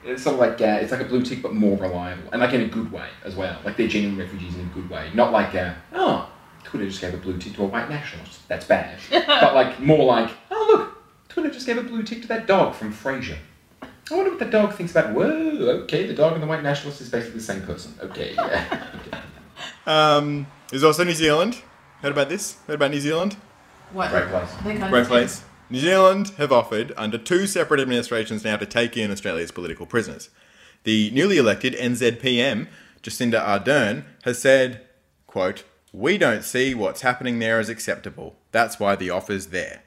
[0.05, 2.53] It's sort of like uh, it's like a blue tick, but more reliable, and like
[2.55, 3.57] in a good way as well.
[3.65, 6.29] Like they're genuine refugees in a good way, not like uh, oh
[6.73, 8.49] Twitter just gave a blue tick to a white nationalist.
[8.49, 8.99] That's bad.
[9.11, 12.75] but like more like, oh look, Twitter just gave a blue tick to that dog
[12.75, 13.37] from Frasier.
[13.83, 15.15] I wonder what the dog thinks about.
[15.15, 17.93] Whoa, okay, the dog and the white nationalist is basically the same person.
[18.01, 18.89] Okay, yeah.
[19.85, 21.61] Um, there's also New Zealand.
[22.01, 22.57] Heard about this?
[22.67, 23.37] Heard about New Zealand?
[23.93, 24.11] What?
[24.11, 24.51] Great place.
[24.65, 24.89] They country.
[24.89, 25.45] Great place.
[25.69, 30.31] New Zealand have offered, under two separate administrations now, to take in Australia's political prisoners.
[30.85, 32.69] The newly elected NZPM,
[33.03, 34.81] Jacinda Ardern, has said,
[35.27, 38.37] quote, We don't see what's happening there as acceptable.
[38.51, 39.83] That's why the offer's there.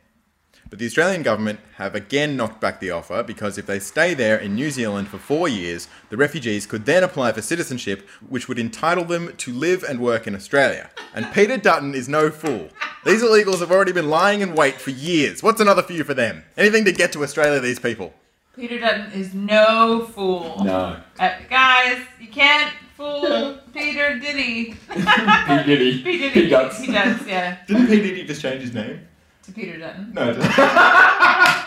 [0.69, 4.37] But the Australian government have again knocked back the offer because if they stay there
[4.37, 8.59] in New Zealand for four years, the refugees could then apply for citizenship, which would
[8.59, 10.91] entitle them to live and work in Australia.
[11.15, 12.69] And Peter Dutton is no fool.
[13.03, 15.41] These illegals have already been lying in wait for years.
[15.41, 16.43] What's another few for them?
[16.55, 18.13] Anything to get to Australia, these people.
[18.55, 20.63] Peter Dutton is no fool.
[20.63, 20.99] No.
[21.19, 24.75] Uh, guys, you can't fool Peter Diddy.
[24.93, 26.03] P Diddy.
[26.03, 26.31] P Diddy.
[26.31, 26.79] P Duds.
[26.79, 27.57] He does, yeah.
[27.67, 28.01] Didn't P.
[28.01, 29.01] Diddy just change his name?
[29.43, 30.13] To Peter Dutton.
[30.13, 30.51] No, it didn't.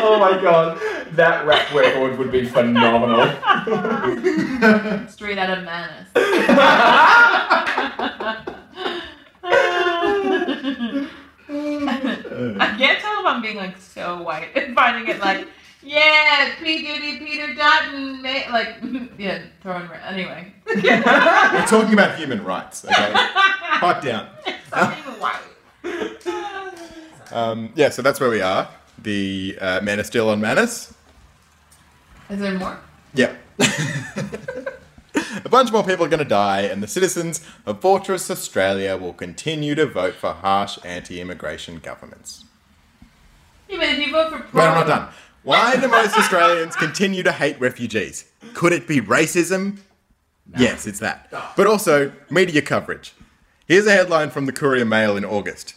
[0.00, 0.80] Oh my god,
[1.12, 3.26] that rap record would be phenomenal.
[5.08, 6.08] Straight out of Manus.
[11.50, 15.46] I can't tell if I'm being like so white and finding it like,
[15.82, 16.82] yeah, P.
[16.82, 18.76] Diddy, Peter Dutton, ma- like,
[19.18, 20.52] yeah, throwing, ra- anyway.
[20.66, 23.12] We're talking about human rights, okay?
[23.80, 24.26] Pipe down.
[25.18, 25.40] White.
[27.30, 28.68] Um, yeah, so that's where we are.
[28.98, 30.94] The uh, are still on Manus.
[32.30, 32.78] Is there more?
[33.14, 33.34] Yeah.
[35.44, 39.12] A bunch more people are going to die, and the citizens of Fortress Australia will
[39.12, 42.44] continue to vote for harsh anti immigration governments.
[43.68, 45.08] Even if you vote for Wait, I'm not done.
[45.48, 48.30] Why do most Australians continue to hate refugees?
[48.52, 49.78] Could it be racism?
[50.58, 51.32] Yes, it's that.
[51.56, 53.14] But also media coverage.
[53.66, 55.74] Here's a headline from the Courier Mail in August.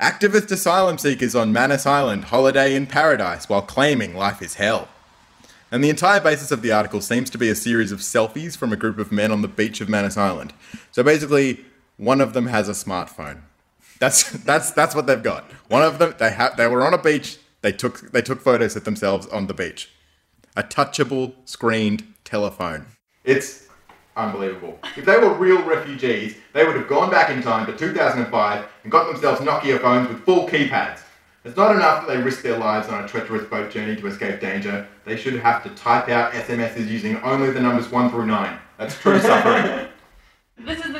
[0.00, 4.88] Activist asylum seekers on Manus Island holiday in paradise while claiming life is hell.
[5.70, 8.72] And the entire basis of the article seems to be a series of selfies from
[8.72, 10.54] a group of men on the beach of Manus Island.
[10.90, 11.66] So basically,
[11.98, 13.42] one of them has a smartphone.
[13.98, 15.44] That's that's that's what they've got.
[15.68, 17.36] One of them they ha- they were on a beach.
[17.66, 19.90] They took they took photos of themselves on the beach.
[20.54, 22.86] A touchable screened telephone.
[23.24, 23.66] It's
[24.16, 24.78] unbelievable.
[24.96, 28.92] If they were real refugees, they would have gone back in time to 2005 and
[28.92, 31.00] got themselves Nokia phones with full keypads.
[31.44, 34.38] It's not enough that they risk their lives on a treacherous boat journey to escape
[34.38, 34.86] danger.
[35.04, 38.58] They should have to type out SMSs using only the numbers 1 through 9.
[38.78, 39.85] That's true suffering.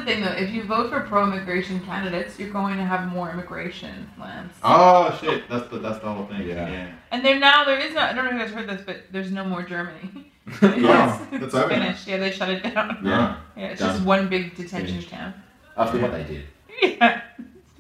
[0.07, 3.13] This is the thing though, if you vote for pro-immigration candidates, you're going to have
[3.13, 4.53] more immigration plans.
[4.63, 6.47] oh shit, that's the, that's the whole thing.
[6.47, 6.93] Yeah.
[7.11, 9.05] And there now there is not I don't know if you guys heard this, but
[9.11, 10.33] there's no more Germany.
[10.63, 11.83] Yeah, it's that's over now.
[11.83, 12.07] finished.
[12.07, 13.01] Yeah, they shut it down.
[13.03, 13.37] Yeah.
[13.57, 13.95] Yeah, it's Done.
[13.97, 15.09] just one big detention Finished.
[15.11, 15.35] camp.
[15.77, 16.45] After what they did.
[16.81, 17.23] Yeah.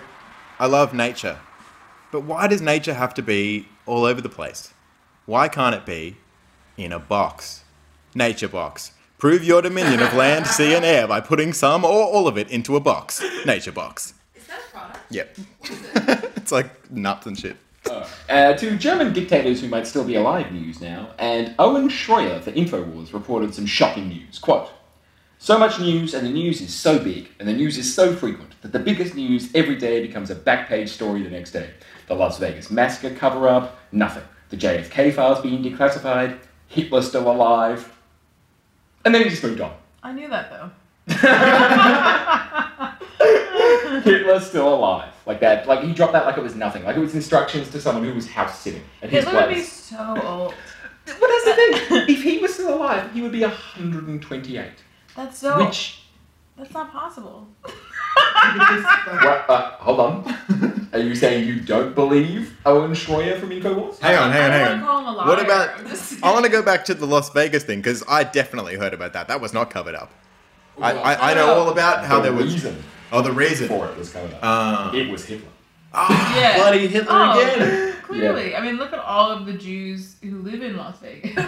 [0.59, 1.37] I love nature.
[2.11, 4.73] But why does nature have to be all over the place?
[5.25, 6.17] Why can't it be
[6.75, 7.63] in a box?
[8.13, 8.91] Nature box.
[9.17, 12.49] Prove your dominion of land, sea, and air by putting some or all of it
[12.49, 13.23] into a box.
[13.45, 14.15] Nature box.
[14.35, 14.99] Is that a product?
[15.09, 15.37] Yep.
[16.35, 17.55] it's like nuts and shit.
[18.29, 22.51] Uh, to German dictators who might still be alive news now, and Owen Shroyer for
[22.51, 24.39] InfoWars reported some shocking news.
[24.39, 24.69] Quote,
[25.37, 28.61] so much news, and the news is so big, and the news is so frequent,
[28.61, 31.69] that the biggest news every day becomes a back page story the next day.
[32.07, 34.23] The Las Vegas massacre cover up, nothing.
[34.53, 36.37] The JFK files being declassified,
[36.67, 37.91] Hitler still alive.
[39.03, 39.73] And then he just moved on.
[40.03, 40.69] I knew that though.
[44.01, 45.11] Hitler's still alive.
[45.25, 46.83] Like that, like he dropped that like it was nothing.
[46.83, 49.61] Like it was instructions to someone who was house sitting at his Hitler would be
[49.61, 50.53] so old.
[51.17, 51.73] What is the thing?
[52.15, 54.69] if he was still alive, he would be 128.
[55.15, 56.03] That's so Which
[56.55, 57.47] that's not possible.
[57.63, 60.23] What, uh, hold on.
[60.93, 63.99] Are you saying you don't believe Owen Shroyer from InfoWars?
[63.99, 64.69] Hang on, hang on, hang on.
[64.81, 65.27] wanna call him a liar.
[65.27, 65.79] What about?
[65.79, 68.75] I'm just- I want to go back to the Las Vegas thing because I definitely
[68.75, 69.27] heard about that.
[69.27, 70.11] That was not covered up.
[70.79, 72.53] I, I, I know all about how the there was.
[72.53, 73.67] reason Oh, the reason.
[73.67, 74.39] for it was covered up.
[74.43, 75.49] Uh, it was Hitler.
[75.95, 76.57] yeah.
[76.57, 77.93] bloody Hitler Oh, again.
[78.03, 81.35] Clearly, I mean, look at all of the Jews who live in Las Vegas.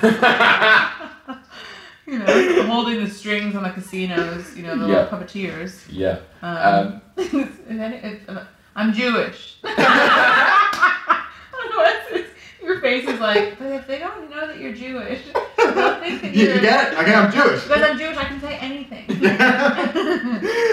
[2.08, 4.56] you know, holding the strings on the casinos.
[4.56, 5.02] You know, the Yeah.
[5.04, 5.82] little puppeteers.
[5.90, 6.20] Yeah.
[6.42, 8.40] Um, Um,
[8.76, 9.56] if any- if- I'm Jewish.
[9.64, 12.32] I don't know what it's-
[12.64, 15.22] your face is like, but if they don't know that you're Jewish,
[15.58, 16.56] they'll think that You, you're.
[16.56, 17.00] you get it?
[17.00, 17.64] Okay, I'm Jewish.
[17.64, 19.06] Because I'm Jewish, I can say anything.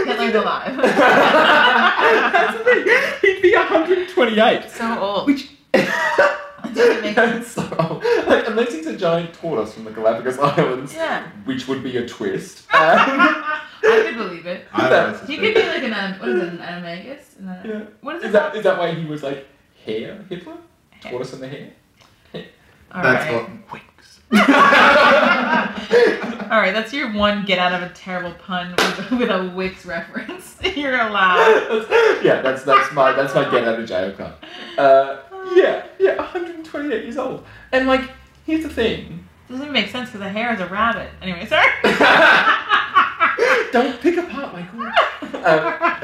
[0.07, 0.77] Hitler's alive.
[0.77, 2.87] That's the thing.
[3.35, 4.71] He'd be 128.
[4.71, 5.27] so old.
[5.27, 5.88] Which It
[6.74, 7.48] doesn't make sense.
[7.48, 11.26] so, like, unless he's a giant tortoise from the Galapagos Islands, Yeah.
[11.44, 12.66] which would be a twist.
[12.74, 14.66] Um, I could believe it.
[14.72, 17.38] I That- He could be like an um, what is it, an animagus?
[17.38, 17.80] An, uh, yeah.
[18.00, 18.32] What is Is it?
[18.32, 18.56] that called?
[18.56, 19.46] is that why he was like
[19.85, 20.56] hair Hitler?
[21.00, 21.70] Tortoise in the hair?
[22.94, 23.42] All That's right.
[23.42, 23.72] what.
[23.72, 24.20] Winks.
[26.52, 29.87] All right, that's your one get out of a terrible pun with, with a Wix
[29.87, 30.56] reference.
[30.76, 31.87] You're allowed.
[32.22, 34.35] yeah, that's that's my that's my get out of jail card.
[34.76, 35.16] Uh,
[35.55, 38.11] yeah, yeah, 128 years old, and like
[38.46, 41.11] here's the thing: Doesn't even make sense because the hair is a rabbit.
[41.20, 41.68] Anyway, sorry.
[43.72, 44.81] don't pick apart Michael.
[45.44, 46.00] Um,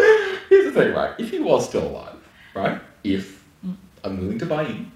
[0.49, 1.15] here's the thing, right?
[1.19, 2.17] If he was still alive,
[2.55, 2.81] right?
[3.05, 3.45] If
[4.05, 4.91] I'm willing to buy in,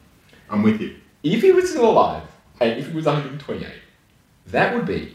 [0.50, 0.96] I'm with you.
[1.22, 2.24] if he was still alive,
[2.60, 3.66] and if he was 128,
[4.48, 5.14] that would be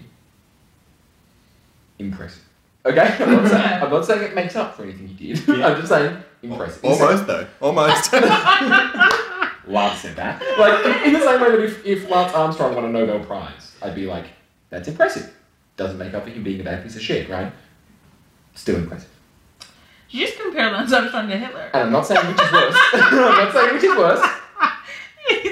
[1.99, 2.46] impressive.
[2.87, 5.49] Okay, I'm not saying, I'm not saying it makes up for anything he did.
[5.63, 6.83] I'm just saying impressive.
[6.85, 7.47] Almost though.
[7.61, 8.13] Almost.
[9.67, 10.41] Lance said that.
[10.57, 13.75] Like, in, in the same way that if, if Lance Armstrong won a Nobel Prize,
[13.81, 14.27] I'd be like,
[14.69, 15.33] that's impressive.
[15.75, 17.51] Doesn't make up for him being a bad piece of shit, right?
[18.55, 19.09] Still impressive.
[20.09, 21.69] You just compare Lance Armstrong to Hitler.
[21.73, 22.75] And I'm not saying which is worse.
[22.93, 24.21] I'm not saying which is worse.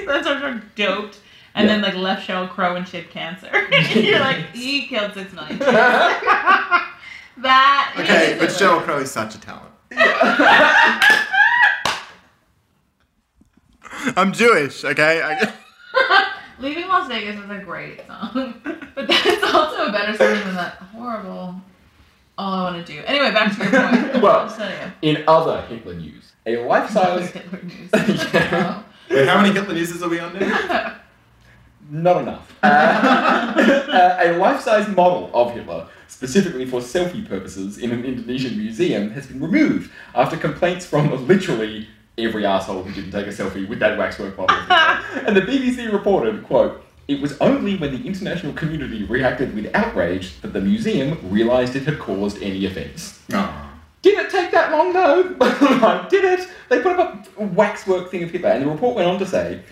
[0.06, 1.18] Lance Armstrong doped
[1.54, 1.74] and Yeah.
[1.74, 3.50] then like left Sheryl Crow and shit cancer.
[3.94, 5.58] You're like, he killed six million.
[7.36, 7.42] Chicks.
[7.42, 7.94] that.
[7.98, 8.68] okay, is but Hitler.
[8.68, 9.72] Sheryl Crow is such a talent.
[14.16, 15.22] I'm Jewish, okay?
[15.22, 15.52] I,
[16.58, 18.54] Leaving Las Vegas is a great song,
[18.94, 21.54] but that's also a better song than that horrible.
[22.38, 23.00] All I want to do.
[23.06, 24.22] Anyway, back to your point.
[24.22, 26.60] Well, I'm just telling In other Hitler news, a you.
[26.60, 27.30] life-size...
[27.30, 27.90] Hitler news.
[28.34, 28.82] Yeah.
[29.10, 30.96] Wait, how many Hitler newses are we on now?
[31.88, 32.56] Not enough.
[32.62, 39.10] Uh, uh, a life-size model of Hitler, specifically for selfie purposes, in an Indonesian museum,
[39.10, 43.78] has been removed after complaints from literally every asshole who didn't take a selfie with
[43.80, 44.56] that waxwork model.
[45.26, 50.40] and the BBC reported, quote, it was only when the international community reacted with outrage
[50.40, 53.20] that the museum realised it had caused any offence.
[53.32, 53.62] Oh.
[54.02, 55.36] Did it take that long though.
[55.40, 56.48] I did it.
[56.68, 59.62] They put up a waxwork thing of Hitler, and the report went on to say.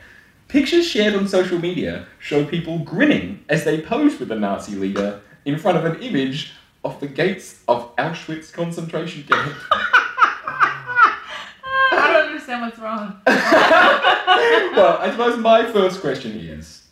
[0.49, 5.21] Pictures shared on social media show people grinning as they pose with the Nazi leader
[5.45, 6.53] in front of an image
[6.85, 9.57] of the gates of Auschwitz concentration camp.
[11.97, 13.21] I don't understand what's wrong.
[13.27, 16.83] well, I suppose my first question is,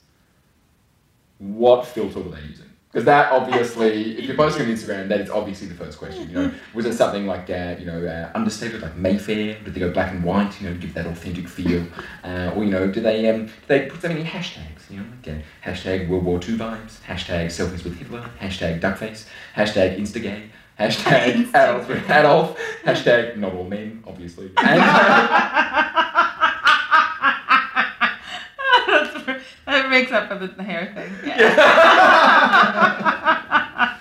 [1.38, 2.61] what filter were they using?
[2.92, 6.28] Because that obviously, if you're posting on Instagram, that is obviously the first question.
[6.28, 9.58] You know, was it something like uh, you know uh, understated, like Mayfair?
[9.64, 10.60] Did they go black and white?
[10.60, 11.86] You know, give that authentic feel,
[12.22, 14.90] uh, or you know, do they um, do they put so many hashtags?
[14.90, 19.26] You know, like uh, hashtag World War II vibes, hashtag selfies with Hitler, hashtag duckface,
[19.56, 20.50] hashtag Instagay.
[20.80, 24.50] Hashtag Adolf, Adolf, hashtag not all men, obviously.
[24.62, 24.80] And,
[29.72, 31.12] that makes up for the hair thing.
[31.24, 31.52] Yeah.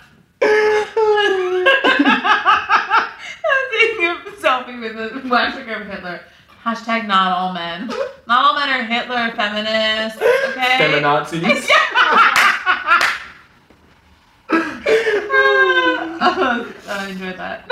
[3.53, 6.21] I'm thinking of a selfie with a waxing of Hitler.
[6.63, 7.87] Hashtag not all men.
[8.27, 10.19] Not all men are Hitler feminists.
[10.21, 10.77] Okay.
[10.79, 11.67] Feminazis.
[16.23, 17.65] oh, I enjoyed that.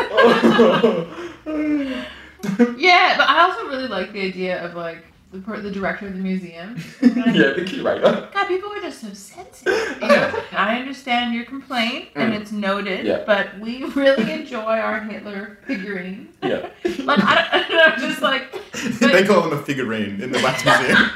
[2.77, 6.13] yeah, but I also really like the idea of like the, per- the director of
[6.13, 6.76] the museum.
[7.02, 8.30] yeah, the curator.
[8.34, 9.98] God, people are just so sensitive.
[10.02, 10.44] You know?
[10.54, 12.42] I understand your complaint, and Mm.
[12.42, 13.24] it's noted, Yeah.
[13.26, 16.30] but we really enjoy our Hitler figurine.
[16.42, 16.70] Yeah.
[17.04, 18.52] Like, I don't, I don't know, just like.
[19.00, 21.10] they call him a figurine in the wax museum.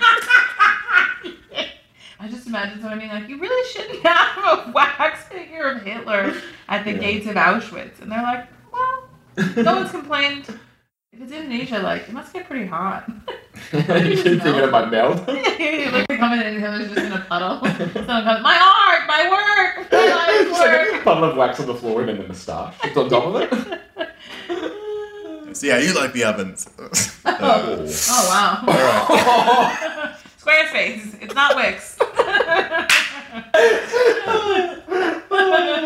[2.19, 6.33] I just imagine someone being like, you really shouldn't have a wax figure of Hitler
[6.69, 6.97] at the Yeah.
[6.99, 7.99] gates of Auschwitz.
[8.01, 9.09] And they're like, well,
[9.63, 10.47] no one's complained.
[11.11, 13.09] If it's Indonesia, like, it must get pretty hot.
[13.73, 15.27] you keep thinking of my mouth.
[15.27, 15.57] like,
[16.07, 17.57] they come in and Hitler's just in a puddle.
[17.65, 21.01] Someone comes, my art, my work, my life's Just like work.
[21.01, 23.35] a puddle of wax on the floor and then the moustache just on top of
[23.41, 23.49] it.
[25.57, 26.67] See how you like the ovens.
[26.77, 26.87] Oh,
[28.09, 28.61] oh wow.
[30.39, 31.15] Squarespace.
[31.21, 31.97] It's not Wix.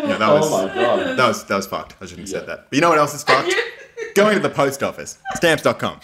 [0.08, 1.16] Yeah, that was, oh my god.
[1.18, 1.94] that was that was fucked.
[2.00, 2.66] I shouldn't have said that.
[2.68, 3.54] But you know what else is fucked?
[4.14, 5.18] Going to the post office.
[5.36, 6.00] Stamps.com.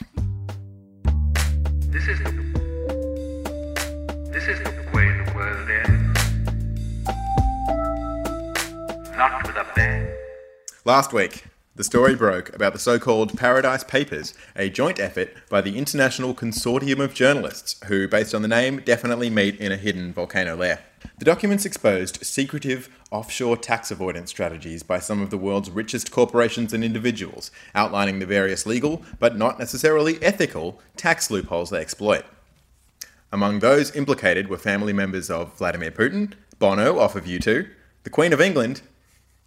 [1.95, 2.19] This is
[4.33, 6.19] this is the way the world ends.
[9.17, 10.09] Not with a bang.
[10.85, 11.45] Last week,
[11.77, 16.35] the story broke about the so called Paradise Papers, a joint effort by the International
[16.35, 20.81] Consortium of Journalists, who, based on the name, definitely meet in a hidden volcano lair.
[21.19, 26.73] The documents exposed secretive offshore tax avoidance strategies by some of the world's richest corporations
[26.73, 32.25] and individuals, outlining the various legal, but not necessarily ethical, tax loopholes they exploit.
[33.33, 37.69] Among those implicated were family members of Vladimir Putin, Bono off of U2,
[38.05, 38.83] the Queen of England,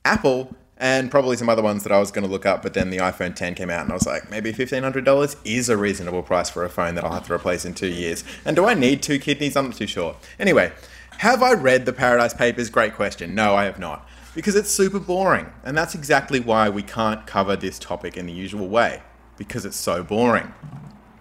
[0.03, 2.89] Apple, and probably some other ones that I was going to look up, but then
[2.89, 6.49] the iPhone 10 came out and I was like, maybe $1,500 is a reasonable price
[6.49, 8.23] for a phone that I'll have to replace in two years.
[8.45, 9.55] And do I need two kidneys?
[9.55, 10.15] I'm not too sure.
[10.39, 10.71] Anyway,
[11.17, 12.69] have I read the Paradise Papers?
[12.69, 13.33] Great question.
[13.33, 14.07] No, I have not.
[14.35, 15.51] Because it's super boring.
[15.63, 19.01] And that's exactly why we can't cover this topic in the usual way.
[19.37, 20.53] Because it's so boring.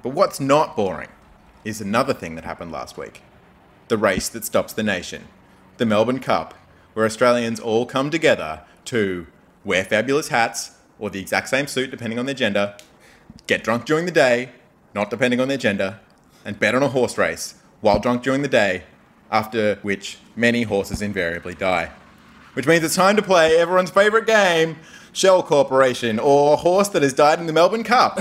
[0.02, 1.08] But what's not boring
[1.64, 3.22] is another thing that happened last week
[3.88, 5.28] the race that stops the nation,
[5.76, 6.54] the Melbourne Cup,
[6.94, 9.28] where Australians all come together to
[9.64, 12.76] wear fabulous hats or the exact same suit depending on their gender,
[13.46, 14.50] get drunk during the day,
[14.92, 16.00] not depending on their gender,
[16.44, 18.82] and bet on a horse race while drunk during the day,
[19.30, 21.90] after which many horses invariably die.
[22.54, 24.76] Which means it's time to play everyone's favourite game,
[25.12, 28.18] Shell Corporation, or Horse That Has Died in the Melbourne Cup.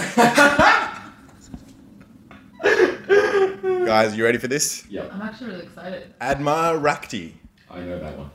[3.86, 4.86] Guys, you ready for this?
[4.90, 5.12] Yep.
[5.14, 6.14] I'm actually really excited.
[6.20, 7.34] Admire Rakti.
[7.70, 8.32] I know that one.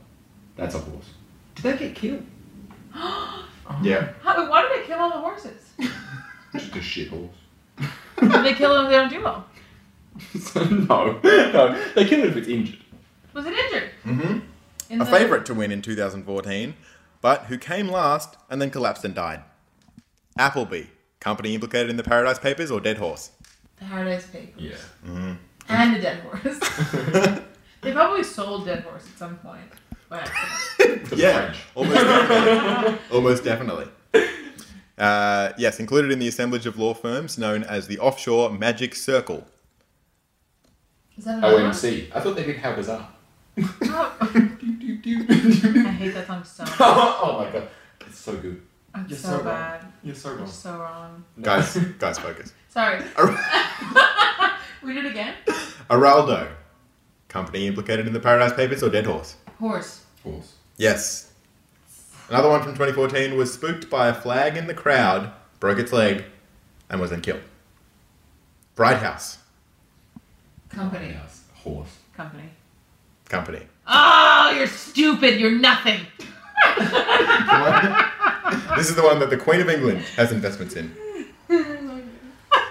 [0.55, 1.05] That's a horse.
[1.55, 2.25] Did they get killed?
[3.81, 4.09] Yeah.
[4.21, 5.71] How, why did they kill all the horses?
[6.51, 7.31] Just a shit horse.
[7.77, 9.45] Did they kill them if they don't do well?
[10.55, 11.91] no, no.
[11.95, 12.79] They kill it if it's injured.
[13.33, 13.89] Was it injured?
[14.05, 14.39] Mm-hmm.
[14.89, 16.73] In A the- favourite to win in 2014,
[17.21, 19.41] but who came last and then collapsed and died.
[20.37, 20.83] Appleby,
[21.19, 23.31] company implicated in the Paradise Papers, or Dead Horse?
[23.79, 24.61] The Paradise Papers.
[24.61, 24.75] Yeah.
[25.05, 25.33] Mm-hmm.
[25.69, 26.59] And a dead horse.
[27.81, 29.61] they probably sold dead horse at some point.
[31.15, 32.97] Yeah, almost definitely.
[33.11, 33.87] almost definitely.
[34.97, 39.47] Uh, yes, included in the assemblage of law firms known as the Offshore Magic Circle.
[41.17, 41.71] Is that oh, another one?
[41.71, 42.09] OMC.
[42.13, 43.07] I thought they did How Bizarre.
[43.57, 44.17] Oh.
[44.21, 44.27] I
[45.97, 46.73] hate that song so much.
[46.79, 47.67] oh my god.
[48.07, 48.61] It's so good.
[48.95, 49.45] It's You're so, so wrong.
[49.45, 49.85] bad.
[50.03, 50.47] You're so You're wrong.
[50.47, 51.25] so wrong.
[51.41, 52.53] Guys, guys, focus.
[52.69, 53.01] Sorry.
[54.81, 55.35] Read it again.
[55.89, 56.49] Araldo,
[57.27, 59.35] company implicated in the Paradise Papers, or Dead Horse?
[59.59, 60.03] Horse.
[60.23, 60.55] Horse.
[60.77, 61.31] Yes.
[62.29, 65.31] Another one from 2014 was spooked by a flag in the crowd
[65.61, 66.25] broke its leg,
[66.89, 67.39] and was then killed.
[68.75, 69.37] Bright House
[70.73, 71.15] Company.
[71.55, 71.97] Horse.
[72.15, 72.49] Company.
[73.29, 73.61] Company.
[73.87, 75.39] Oh, you're stupid.
[75.39, 76.05] You're nothing.
[78.75, 80.93] This is the one that the Queen of England has investments in.
[81.47, 81.69] Get your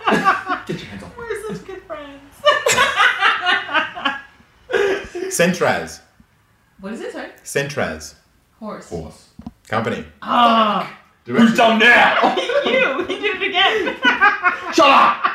[0.06, 1.16] hands off.
[1.16, 2.20] We're such good friends.
[5.34, 6.00] Centraz.
[6.80, 7.12] What is it?
[7.12, 7.30] Sorry.
[7.44, 8.14] Centraz.
[8.58, 8.88] Horse.
[8.90, 9.28] Horse.
[9.68, 10.04] Company.
[10.22, 10.90] Oh,
[11.24, 12.34] Who's done now?
[12.64, 13.04] you.
[13.06, 13.96] He did it again.
[14.74, 15.29] Shut up!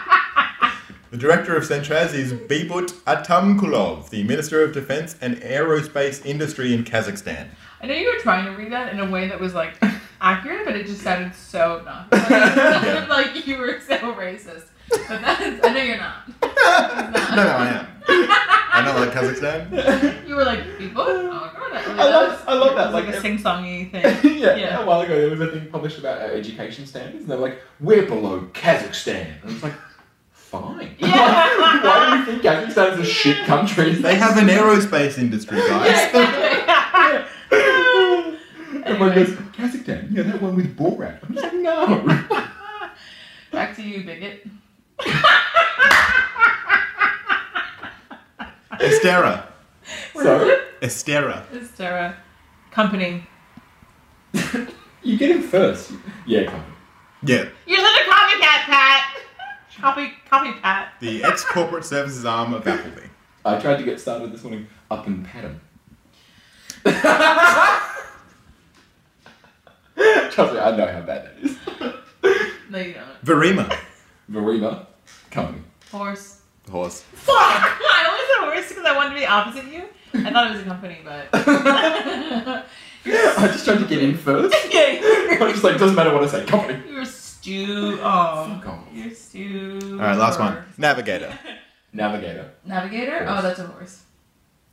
[1.16, 6.84] The director of Centraz is Beibut Atamkulov, the Minister of Defense and Aerospace Industry in
[6.84, 7.48] Kazakhstan.
[7.82, 9.82] I know you were trying to read that in a way that was like
[10.20, 12.10] accurate, but it just sounded so not.
[12.12, 14.66] It sounded like you were so racist.
[14.90, 16.28] But that's, I know you're not.
[16.42, 16.48] No,
[17.44, 17.88] no, I am.
[18.10, 20.28] I know, like Kazakhstan.
[20.28, 21.02] You were like, people?
[21.02, 21.72] Oh, God.
[21.72, 24.04] That really I love- I love that, like like, a sing songy thing.
[24.38, 24.80] yeah, Yeah.
[24.84, 27.62] a while ago there was a thing published about our education standards, and they're like,
[27.80, 29.42] we're below Kazakhstan.
[29.44, 29.74] And it's like,
[30.46, 30.96] fine.
[31.00, 31.08] Yeah.
[31.84, 33.94] Why do you think Kazakhstan is a shit country?
[33.96, 36.10] They have an aerospace industry, guys.
[38.86, 40.12] Everyone goes, Kazakhstan?
[40.12, 41.20] Yeah, that one with Borat.
[41.24, 42.04] I'm just like, no.
[43.52, 44.48] Back to you, bigot.
[48.80, 49.48] Estera.
[50.14, 51.46] so, Estera.
[51.52, 52.16] Estera.
[52.72, 53.28] Company.
[55.04, 55.92] you get him first.
[56.28, 56.64] Yeah, come.
[57.24, 57.46] Yeah.
[57.66, 59.05] You're such a copycat, Pat.
[59.86, 60.94] Copy, copy, Pat.
[61.00, 63.08] The ex corporate services arm of Appleby.
[63.46, 65.62] I tried to get started this morning up and pat him.
[70.32, 71.56] Trust me, I know how bad that is.
[72.72, 73.24] No, you don't.
[73.24, 73.78] Verema.
[74.28, 74.88] Veriba,
[75.30, 75.62] company.
[75.92, 76.42] Horse.
[76.68, 77.02] Horse.
[77.14, 77.36] Fuck!
[77.38, 79.84] I always said horse because I wanted to be opposite you.
[80.16, 81.30] I thought it was a company, but.
[83.06, 84.56] I just tried to get in first.
[84.74, 86.82] yeah, I'm just like, doesn't matter what I say, company.
[86.90, 87.06] you're
[87.46, 88.00] stew.
[88.02, 88.80] Oh, Fuck off.
[88.92, 89.80] you're stew.
[89.94, 90.64] All right, last one.
[90.78, 91.38] Navigator.
[91.94, 92.52] Navigator.
[92.66, 93.26] Navigator?
[93.30, 94.04] Oh, that's a horse.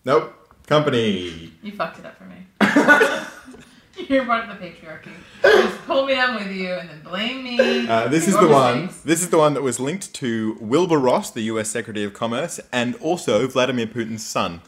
[0.04, 0.34] Nope.
[0.66, 1.52] Company.
[1.62, 2.46] You fucked it up for me.
[4.08, 5.10] You're part of the patriarchy.
[5.42, 7.86] Just pull me down with you and then blame me.
[7.86, 8.86] Uh, this is Your the one.
[8.86, 9.02] mistakes.
[9.04, 11.68] This is the one that was linked to Wilbur Ross, the U.S.
[11.68, 14.62] Secretary of Commerce, and also Vladimir Putin's son.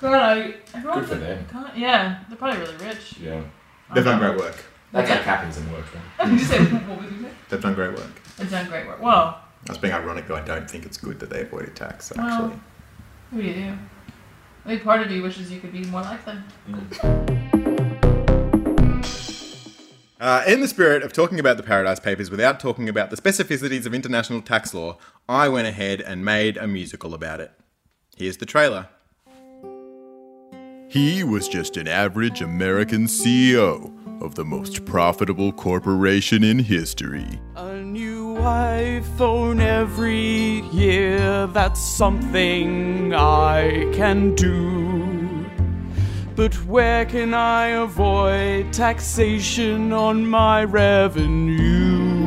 [0.00, 1.46] God, I, everyone's Good for like- them.
[1.52, 3.16] God, yeah, they're probably really rich.
[3.18, 3.42] Yeah.
[3.94, 4.62] They've done great work.
[4.94, 6.02] That's how capitalism works, right?
[6.20, 7.28] I was just what would you say?
[7.48, 8.22] They've done great work.
[8.38, 9.02] It's done great work.
[9.02, 10.36] Well, I was being ironic, though.
[10.36, 12.12] I don't think it's good that they avoided tax.
[12.16, 12.60] Well, Actually,
[13.30, 13.78] what do you do?
[14.64, 16.44] Maybe part of you wishes you could be more like them.
[20.20, 23.86] uh, in the spirit of talking about the Paradise Papers without talking about the specificities
[23.86, 24.96] of international tax law,
[25.28, 27.50] I went ahead and made a musical about it.
[28.16, 28.88] Here's the trailer.
[30.88, 37.40] He was just an average American CEO of the most profitable corporation in history.
[37.56, 45.46] A new iPhone every year, that's something I can do.
[46.36, 52.24] But where can I avoid taxation on my revenue?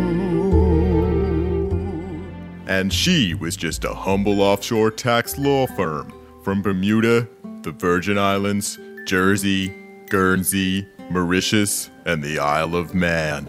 [2.68, 6.14] And she was just a humble offshore tax law firm
[6.44, 7.28] from Bermuda,
[7.64, 9.74] the Virgin Islands, Jersey,
[10.10, 13.47] Guernsey, Mauritius, and the Isle of Man.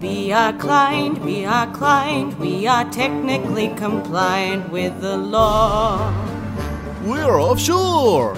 [0.00, 6.12] We are client, we are client, we are technically compliant with the law.
[7.04, 8.34] We're offshore!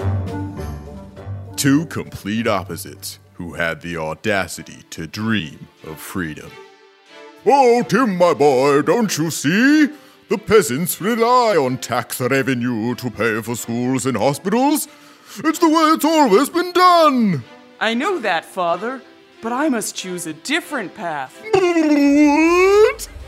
[1.57, 6.51] Two complete opposites who had the audacity to dream of freedom.
[7.45, 9.89] Oh, Tim, my boy, don't you see?
[10.29, 14.87] The peasants rely on tax revenue to pay for schools and hospitals.
[15.43, 17.43] It's the way it's always been done.
[17.79, 19.01] I know that, Father,
[19.39, 21.39] but I must choose a different path.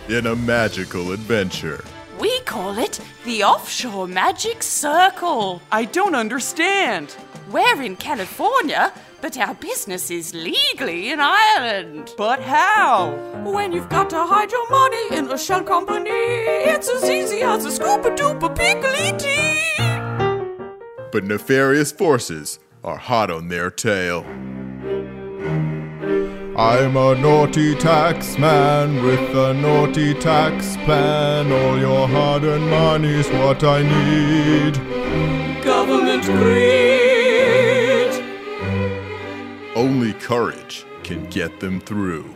[0.07, 1.83] In a magical adventure.
[2.19, 5.61] We call it the Offshore Magic Circle.
[5.71, 7.15] I don't understand.
[7.51, 8.91] We're in California,
[9.21, 12.11] but our business is legally in Ireland.
[12.17, 13.11] But how?
[13.43, 17.65] When you've got to hide your money in a shell company, it's as easy as
[17.65, 19.59] a scoopa doopa pickly tea.
[21.11, 24.25] But nefarious forces are hot on their tail.
[26.57, 31.51] I'm a naughty tax man with a naughty tax plan.
[31.51, 34.75] All your hard earned money's what I need.
[35.63, 36.79] Government greed.
[39.75, 42.35] Only courage can get them through.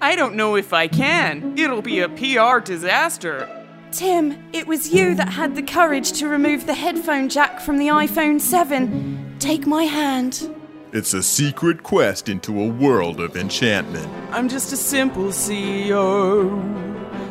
[0.00, 1.58] I don't know if I can.
[1.58, 3.48] It'll be a PR disaster.
[3.90, 7.88] Tim, it was you that had the courage to remove the headphone jack from the
[7.88, 9.25] iPhone 7.
[9.38, 10.48] Take my hand.
[10.92, 14.08] It's a secret quest into a world of enchantment.
[14.32, 16.48] I'm just a simple CEO,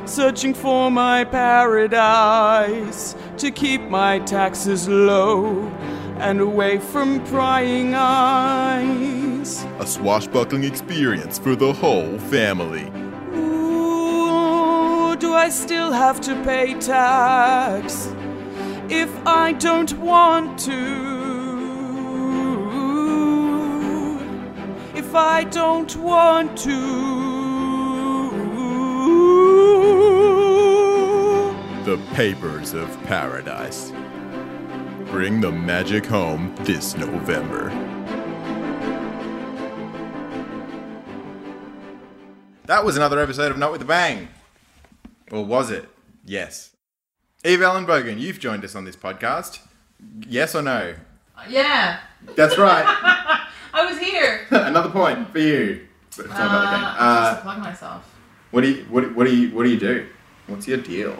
[0.08, 5.68] searching for my paradise to keep my taxes low
[6.20, 9.66] and away from prying eyes.
[9.80, 12.92] A swashbuckling experience for the whole family.
[13.34, 18.14] Ooh, do I still have to pay tax
[18.90, 21.15] if I don't want to?
[25.16, 26.74] If I don't want to.
[31.86, 33.94] The Papers of Paradise.
[35.06, 37.70] Bring the magic home this November.
[42.66, 44.28] That was another episode of Not With a Bang.
[45.32, 45.88] Or was it?
[46.26, 46.76] Yes.
[47.46, 49.60] Eve Ellenbogen, you've joined us on this podcast.
[50.28, 50.96] Yes or no?
[51.48, 52.02] Yeah.
[52.36, 53.22] That's right.
[54.16, 54.48] Here.
[54.52, 55.88] another point for you.
[56.16, 56.86] But it's not about the game.
[56.86, 58.16] Uh, Uh, just to plug myself.
[58.52, 60.08] what do you what, what do you what do you do?
[60.48, 61.12] What's your deal?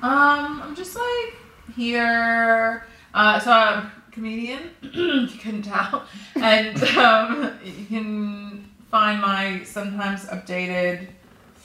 [0.00, 1.34] Um, I'm just like
[1.76, 2.86] here.
[3.12, 4.70] Uh, so I'm a comedian.
[4.82, 11.08] you couldn't tell, and um, you can find my sometimes updated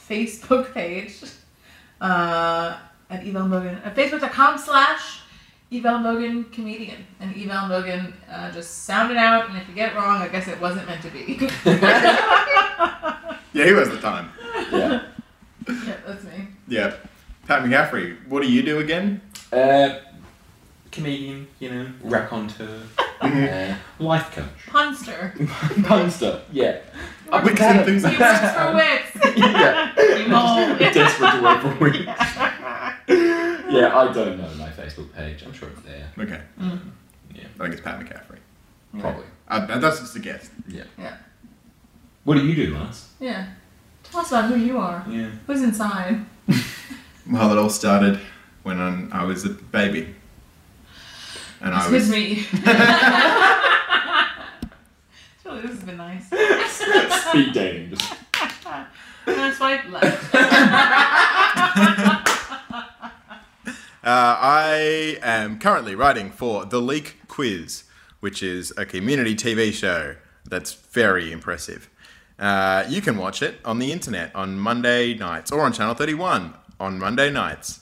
[0.09, 1.21] Facebook page
[2.01, 2.77] uh,
[3.09, 5.21] at Evel Mogan at facebook.com slash
[5.73, 7.05] Evel Mogan comedian.
[7.19, 10.47] And Evel Mogan uh, just sounded out, and if you get it wrong, I guess
[10.47, 11.49] it wasn't meant to be.
[13.55, 14.31] Yeah, he was the time.
[14.71, 15.03] Yeah.
[15.67, 16.47] yeah, that's me.
[16.67, 16.95] Yeah.
[17.47, 19.21] Pat McCaffrey, what do you do again?
[19.51, 19.99] Uh,
[20.91, 22.79] comedian, you know, raconteur,
[23.21, 24.47] uh, life coach.
[24.65, 25.35] Punster.
[25.83, 26.79] Punster, yeah.
[27.31, 29.37] I'm Wits glad- and things like You work for wits.
[29.37, 30.17] yeah.
[30.17, 30.75] You mole.
[30.79, 32.05] Desperate to work for weeks.
[33.69, 34.62] yeah, I don't know my
[34.93, 35.43] Facebook page.
[35.43, 36.11] I'm sure it's there.
[36.17, 36.41] Okay.
[36.59, 36.79] Mm.
[37.33, 37.43] Yeah.
[37.59, 38.37] I think it's Pat McCaffrey.
[38.99, 39.25] Probably.
[39.47, 40.49] Uh, that's just a guess.
[40.67, 40.83] Yeah.
[40.97, 41.17] Yeah.
[42.23, 43.09] What do you do, Lance?
[43.19, 43.47] Yeah.
[44.03, 45.05] Tell us about who you are.
[45.09, 45.29] Yeah.
[45.47, 46.25] Who's inside?
[47.25, 48.19] Well, it all started
[48.63, 48.81] when
[49.13, 50.13] I was a baby.
[51.61, 52.09] And I was.
[52.09, 52.45] was me.
[55.45, 56.25] Really, this has been nice.
[57.29, 57.89] Speed dating.
[57.91, 58.13] Just
[59.27, 60.33] And I left.
[64.03, 67.85] Uh, I am currently writing for The Leak Quiz,
[68.19, 71.89] which is a community TV show that's very impressive.
[72.37, 76.53] Uh, you can watch it on the internet on Monday nights or on Channel 31
[76.81, 77.79] on Monday nights.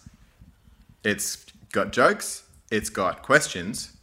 [1.03, 3.93] It's got jokes, it's got questions,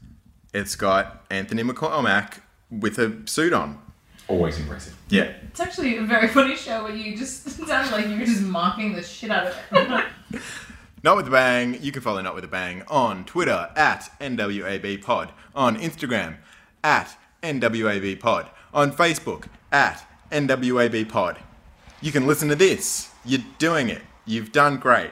[0.52, 3.80] it's got Anthony McCormack with a suit on.
[4.26, 4.96] always impressive.
[5.08, 5.34] Yeah.
[5.50, 8.42] It's actually a very funny show, but you just it sounded like you were just
[8.42, 10.42] mocking the shit out of it.
[11.04, 11.78] Not with a bang.
[11.80, 16.38] You can follow Not with a bang on Twitter at NWAB Pod, on Instagram
[16.82, 21.38] at NWAB Pod, on Facebook at NWAB Pod.
[22.00, 23.10] You can listen to this.
[23.24, 24.02] You're doing it.
[24.24, 25.10] You've done great.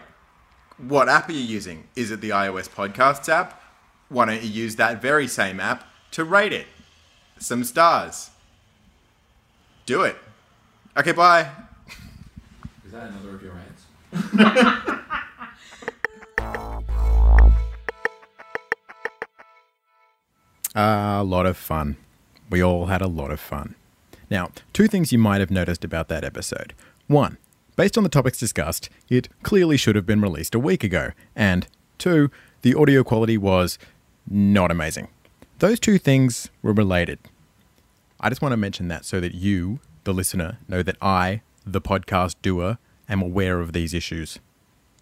[0.78, 1.84] What app are you using?
[1.95, 3.62] Is it the iOS Podcasts app?
[4.09, 6.66] Why don't you use that very same app to rate it?
[7.39, 8.30] Some stars.
[9.84, 10.16] Do it.
[10.97, 11.51] Okay, bye.
[12.84, 15.01] Is that another of your ads?
[20.79, 21.97] A lot of fun.
[22.51, 23.74] We all had a lot of fun.
[24.31, 26.74] Now, two things you might have noticed about that episode.
[27.07, 27.39] One,
[27.77, 31.12] based on the topics discussed, it clearly should have been released a week ago.
[31.35, 31.66] And
[31.97, 33.79] two, the audio quality was
[34.29, 35.09] not amazing.
[35.61, 37.20] Those two things were related.
[38.20, 41.81] I just want to mention that so that you, the listener, know that I, the
[41.81, 42.77] podcast doer,
[43.09, 44.41] am aware of these issues.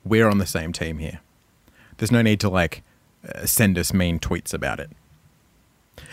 [0.05, 1.20] We're on the same team here.
[1.97, 2.85] There's no need to, like,
[3.29, 4.91] uh, send us mean tweets about it.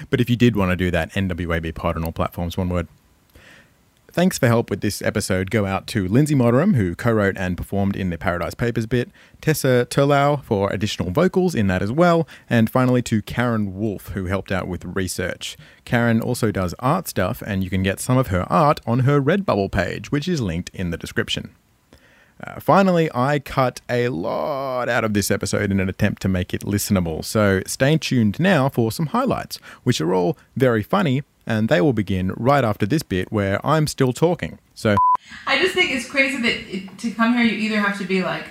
[0.09, 2.87] But if you did want to do that, NWAB pod on all platforms, one word.
[4.13, 7.55] Thanks for help with this episode go out to Lindsey Motteram, who co wrote and
[7.55, 9.09] performed in the Paradise Papers bit,
[9.39, 14.25] Tessa Terlouw for additional vocals in that as well, and finally to Karen Woulfe, who
[14.25, 15.55] helped out with research.
[15.85, 19.21] Karen also does art stuff, and you can get some of her art on her
[19.21, 21.55] Redbubble page, which is linked in the description.
[22.43, 26.53] Uh, finally, I cut a lot out of this episode in an attempt to make
[26.53, 31.69] it listenable, so stay tuned now for some highlights, which are all very funny, and
[31.69, 34.57] they will begin right after this bit where I'm still talking.
[34.73, 34.95] So,
[35.45, 38.23] I just think it's crazy that it, to come here, you either have to be
[38.23, 38.45] like,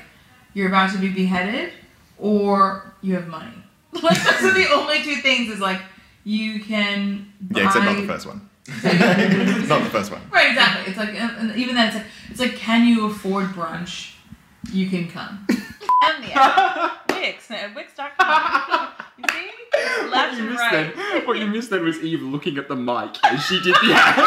[0.54, 1.72] you're about to be beheaded,
[2.18, 3.52] or you have money.
[4.02, 5.50] Like those are the only two things.
[5.50, 5.82] Is like
[6.22, 7.32] you can.
[7.52, 8.48] yeah, except not the first one.
[9.68, 10.20] not the first one.
[10.30, 10.90] Right, exactly.
[10.90, 14.14] It's like, and and even then, it's like, it's like, can you afford brunch?
[14.72, 15.46] You can come.
[15.50, 18.88] and yeah, Wix, uh, Wix.com.
[19.18, 19.50] You see?
[20.10, 20.94] what you and missed right.
[20.94, 23.92] then, what you missed then was Eve looking at the mic as she did the
[23.92, 24.18] act.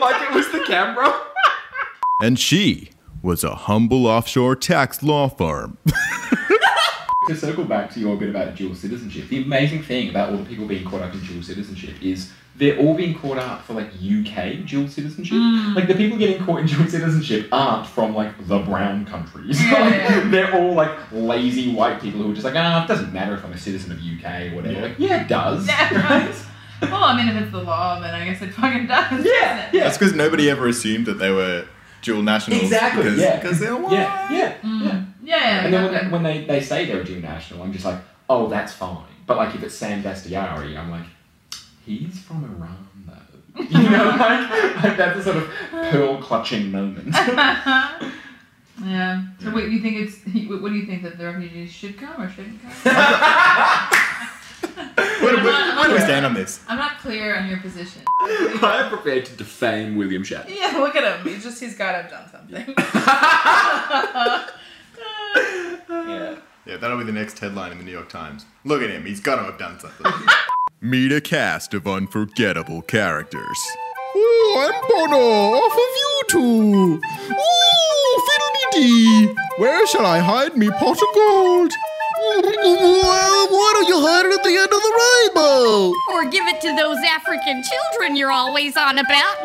[0.00, 1.12] like it was the camera.
[2.22, 2.90] And she
[3.22, 5.78] was a humble offshore tax law firm.
[7.28, 10.44] To circle back to your bit about dual citizenship, the amazing thing about all the
[10.44, 13.88] people being caught up in dual citizenship is they're all being caught up for like
[13.94, 15.36] UK dual citizenship.
[15.36, 15.74] Mm.
[15.74, 19.62] Like the people getting caught in dual citizenship aren't from like the brown countries.
[19.62, 20.20] Yeah, Like, yeah.
[20.30, 23.44] They're all like lazy white people who are just like, ah, it doesn't matter if
[23.44, 24.88] I'm a citizen of UK or whatever.
[24.88, 25.66] Like, yeah, it does.
[25.66, 26.34] Yeah, right.
[26.82, 29.24] Well, I mean, if it's the law, then I guess it fucking does.
[29.24, 29.84] Yeah, yeah.
[29.84, 31.66] That's because nobody ever assumed that they were
[32.02, 32.62] dual nationals.
[32.64, 33.04] Exactly.
[33.04, 33.36] Because, yeah.
[33.40, 33.92] Because they're white.
[33.92, 34.32] Yeah.
[34.32, 34.56] Yeah.
[34.62, 34.84] Mm.
[34.84, 35.04] yeah.
[35.22, 35.64] Yeah, yeah.
[35.64, 35.94] And then okay.
[36.02, 39.04] when, when they, they say they're a dual national, I'm just like, oh, that's fine.
[39.26, 41.06] But like if it's Sam Dastyari, I'm like,
[41.86, 43.62] he's from Iran though.
[43.62, 44.50] You know, like,
[44.82, 47.08] like that's a sort of pearl clutching moment.
[48.84, 49.24] yeah.
[49.40, 50.16] So, wait, you think it's?
[50.48, 52.72] What do you think that the refugees should come or shouldn't come?
[55.22, 56.60] Where, I'm where- not- where do we stand on this?
[56.68, 58.02] I'm not clear on your position.
[58.20, 60.48] I am prepared to defame William Shatner.
[60.54, 61.26] Yeah, look at him.
[61.26, 62.74] He's just he's got to have done something.
[65.34, 66.36] Yeah.
[66.64, 68.44] Yeah, that'll be the next headline in the New York Times.
[68.64, 70.06] Look at him, he's got to have done something.
[70.80, 73.58] Meet a cast of unforgettable characters.
[74.16, 76.36] Ooh, I'm Bono, off of U2.
[76.38, 77.00] Ooh,
[78.28, 79.34] fiddly-dee.
[79.58, 81.72] Where shall I hide me pot of gold?
[82.24, 85.92] Well, why don't you hide it at the end of the rainbow?
[86.12, 89.36] Or give it to those African children you're always on about.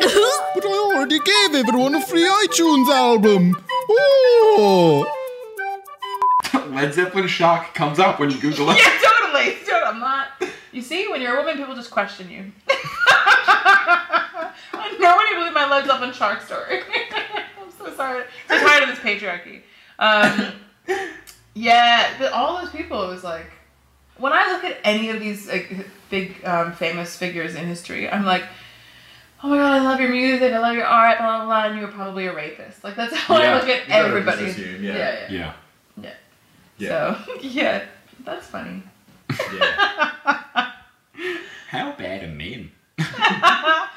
[0.54, 3.56] But I already gave everyone a free iTunes album.
[3.90, 5.06] Ooh.
[6.82, 8.76] Led Zeppelin shock comes up when you Google it.
[8.78, 9.56] Yeah, totally.
[9.64, 9.82] Totally.
[9.84, 10.28] I'm not.
[10.72, 12.52] You see, when you're a woman, people just question you.
[15.00, 16.80] no one even believe my Led Zeppelin shark story.
[17.60, 18.24] I'm so sorry.
[18.48, 19.60] I'm so tired of this patriarchy.
[19.98, 20.52] Um,
[21.54, 23.46] yeah, but all those people, it was like,
[24.16, 28.24] when I look at any of these like big um, famous figures in history, I'm
[28.24, 28.44] like,
[29.42, 31.76] oh my god, I love your music, I love your art, blah blah blah, and
[31.80, 32.82] you were probably a rapist.
[32.84, 34.46] Like that's how Yeah, I look at everybody.
[34.46, 34.92] assume, yeah.
[34.96, 35.26] yeah, yeah.
[35.30, 35.52] Yeah.
[36.78, 36.88] Yeah.
[36.88, 37.24] Yeah.
[37.26, 37.84] So yeah,
[38.24, 38.82] that's funny.
[39.52, 39.92] Yeah.
[41.68, 42.70] How bad are men?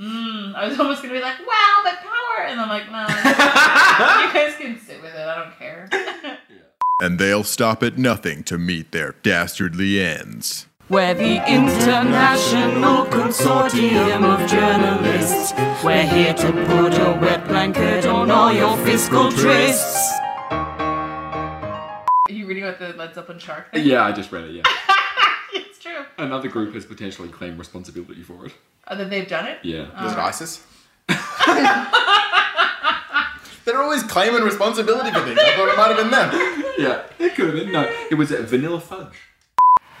[0.00, 4.32] Mm, I was almost gonna be like, wow, but power, and I'm like, no, you
[4.32, 5.20] guys can sit with it.
[5.20, 5.88] I don't care.
[7.00, 10.66] And they'll stop at nothing to meet their dastardly ends.
[10.88, 15.52] We're the International Consortium of Journalists.
[15.84, 20.21] We're here to put a wet blanket on all your fiscal trysts.
[22.72, 23.86] Are you reading about the Led Zeppelin shark thing?
[23.86, 24.62] Yeah, I just read it, yeah.
[25.54, 26.04] it's true.
[26.18, 28.54] Another group has potentially claimed responsibility for it.
[28.88, 29.58] Oh, that they've done it.
[29.62, 29.88] Yeah.
[30.02, 30.66] Was it ISIS?
[33.64, 35.38] They're always claiming responsibility for things.
[35.38, 36.58] I thought it might have been them.
[36.78, 37.70] Yeah, it could have been.
[37.70, 39.12] No, it was uh, Vanilla Fudge.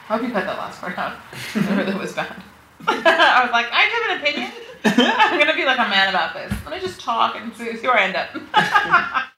[0.08, 1.18] I hope you cut that last part out.
[1.54, 2.42] I heard that was bad.
[2.88, 4.52] I was like, I have an opinion.
[4.84, 6.50] I'm gonna be like a man about this.
[6.64, 9.28] Let me just talk and see, see where I end up.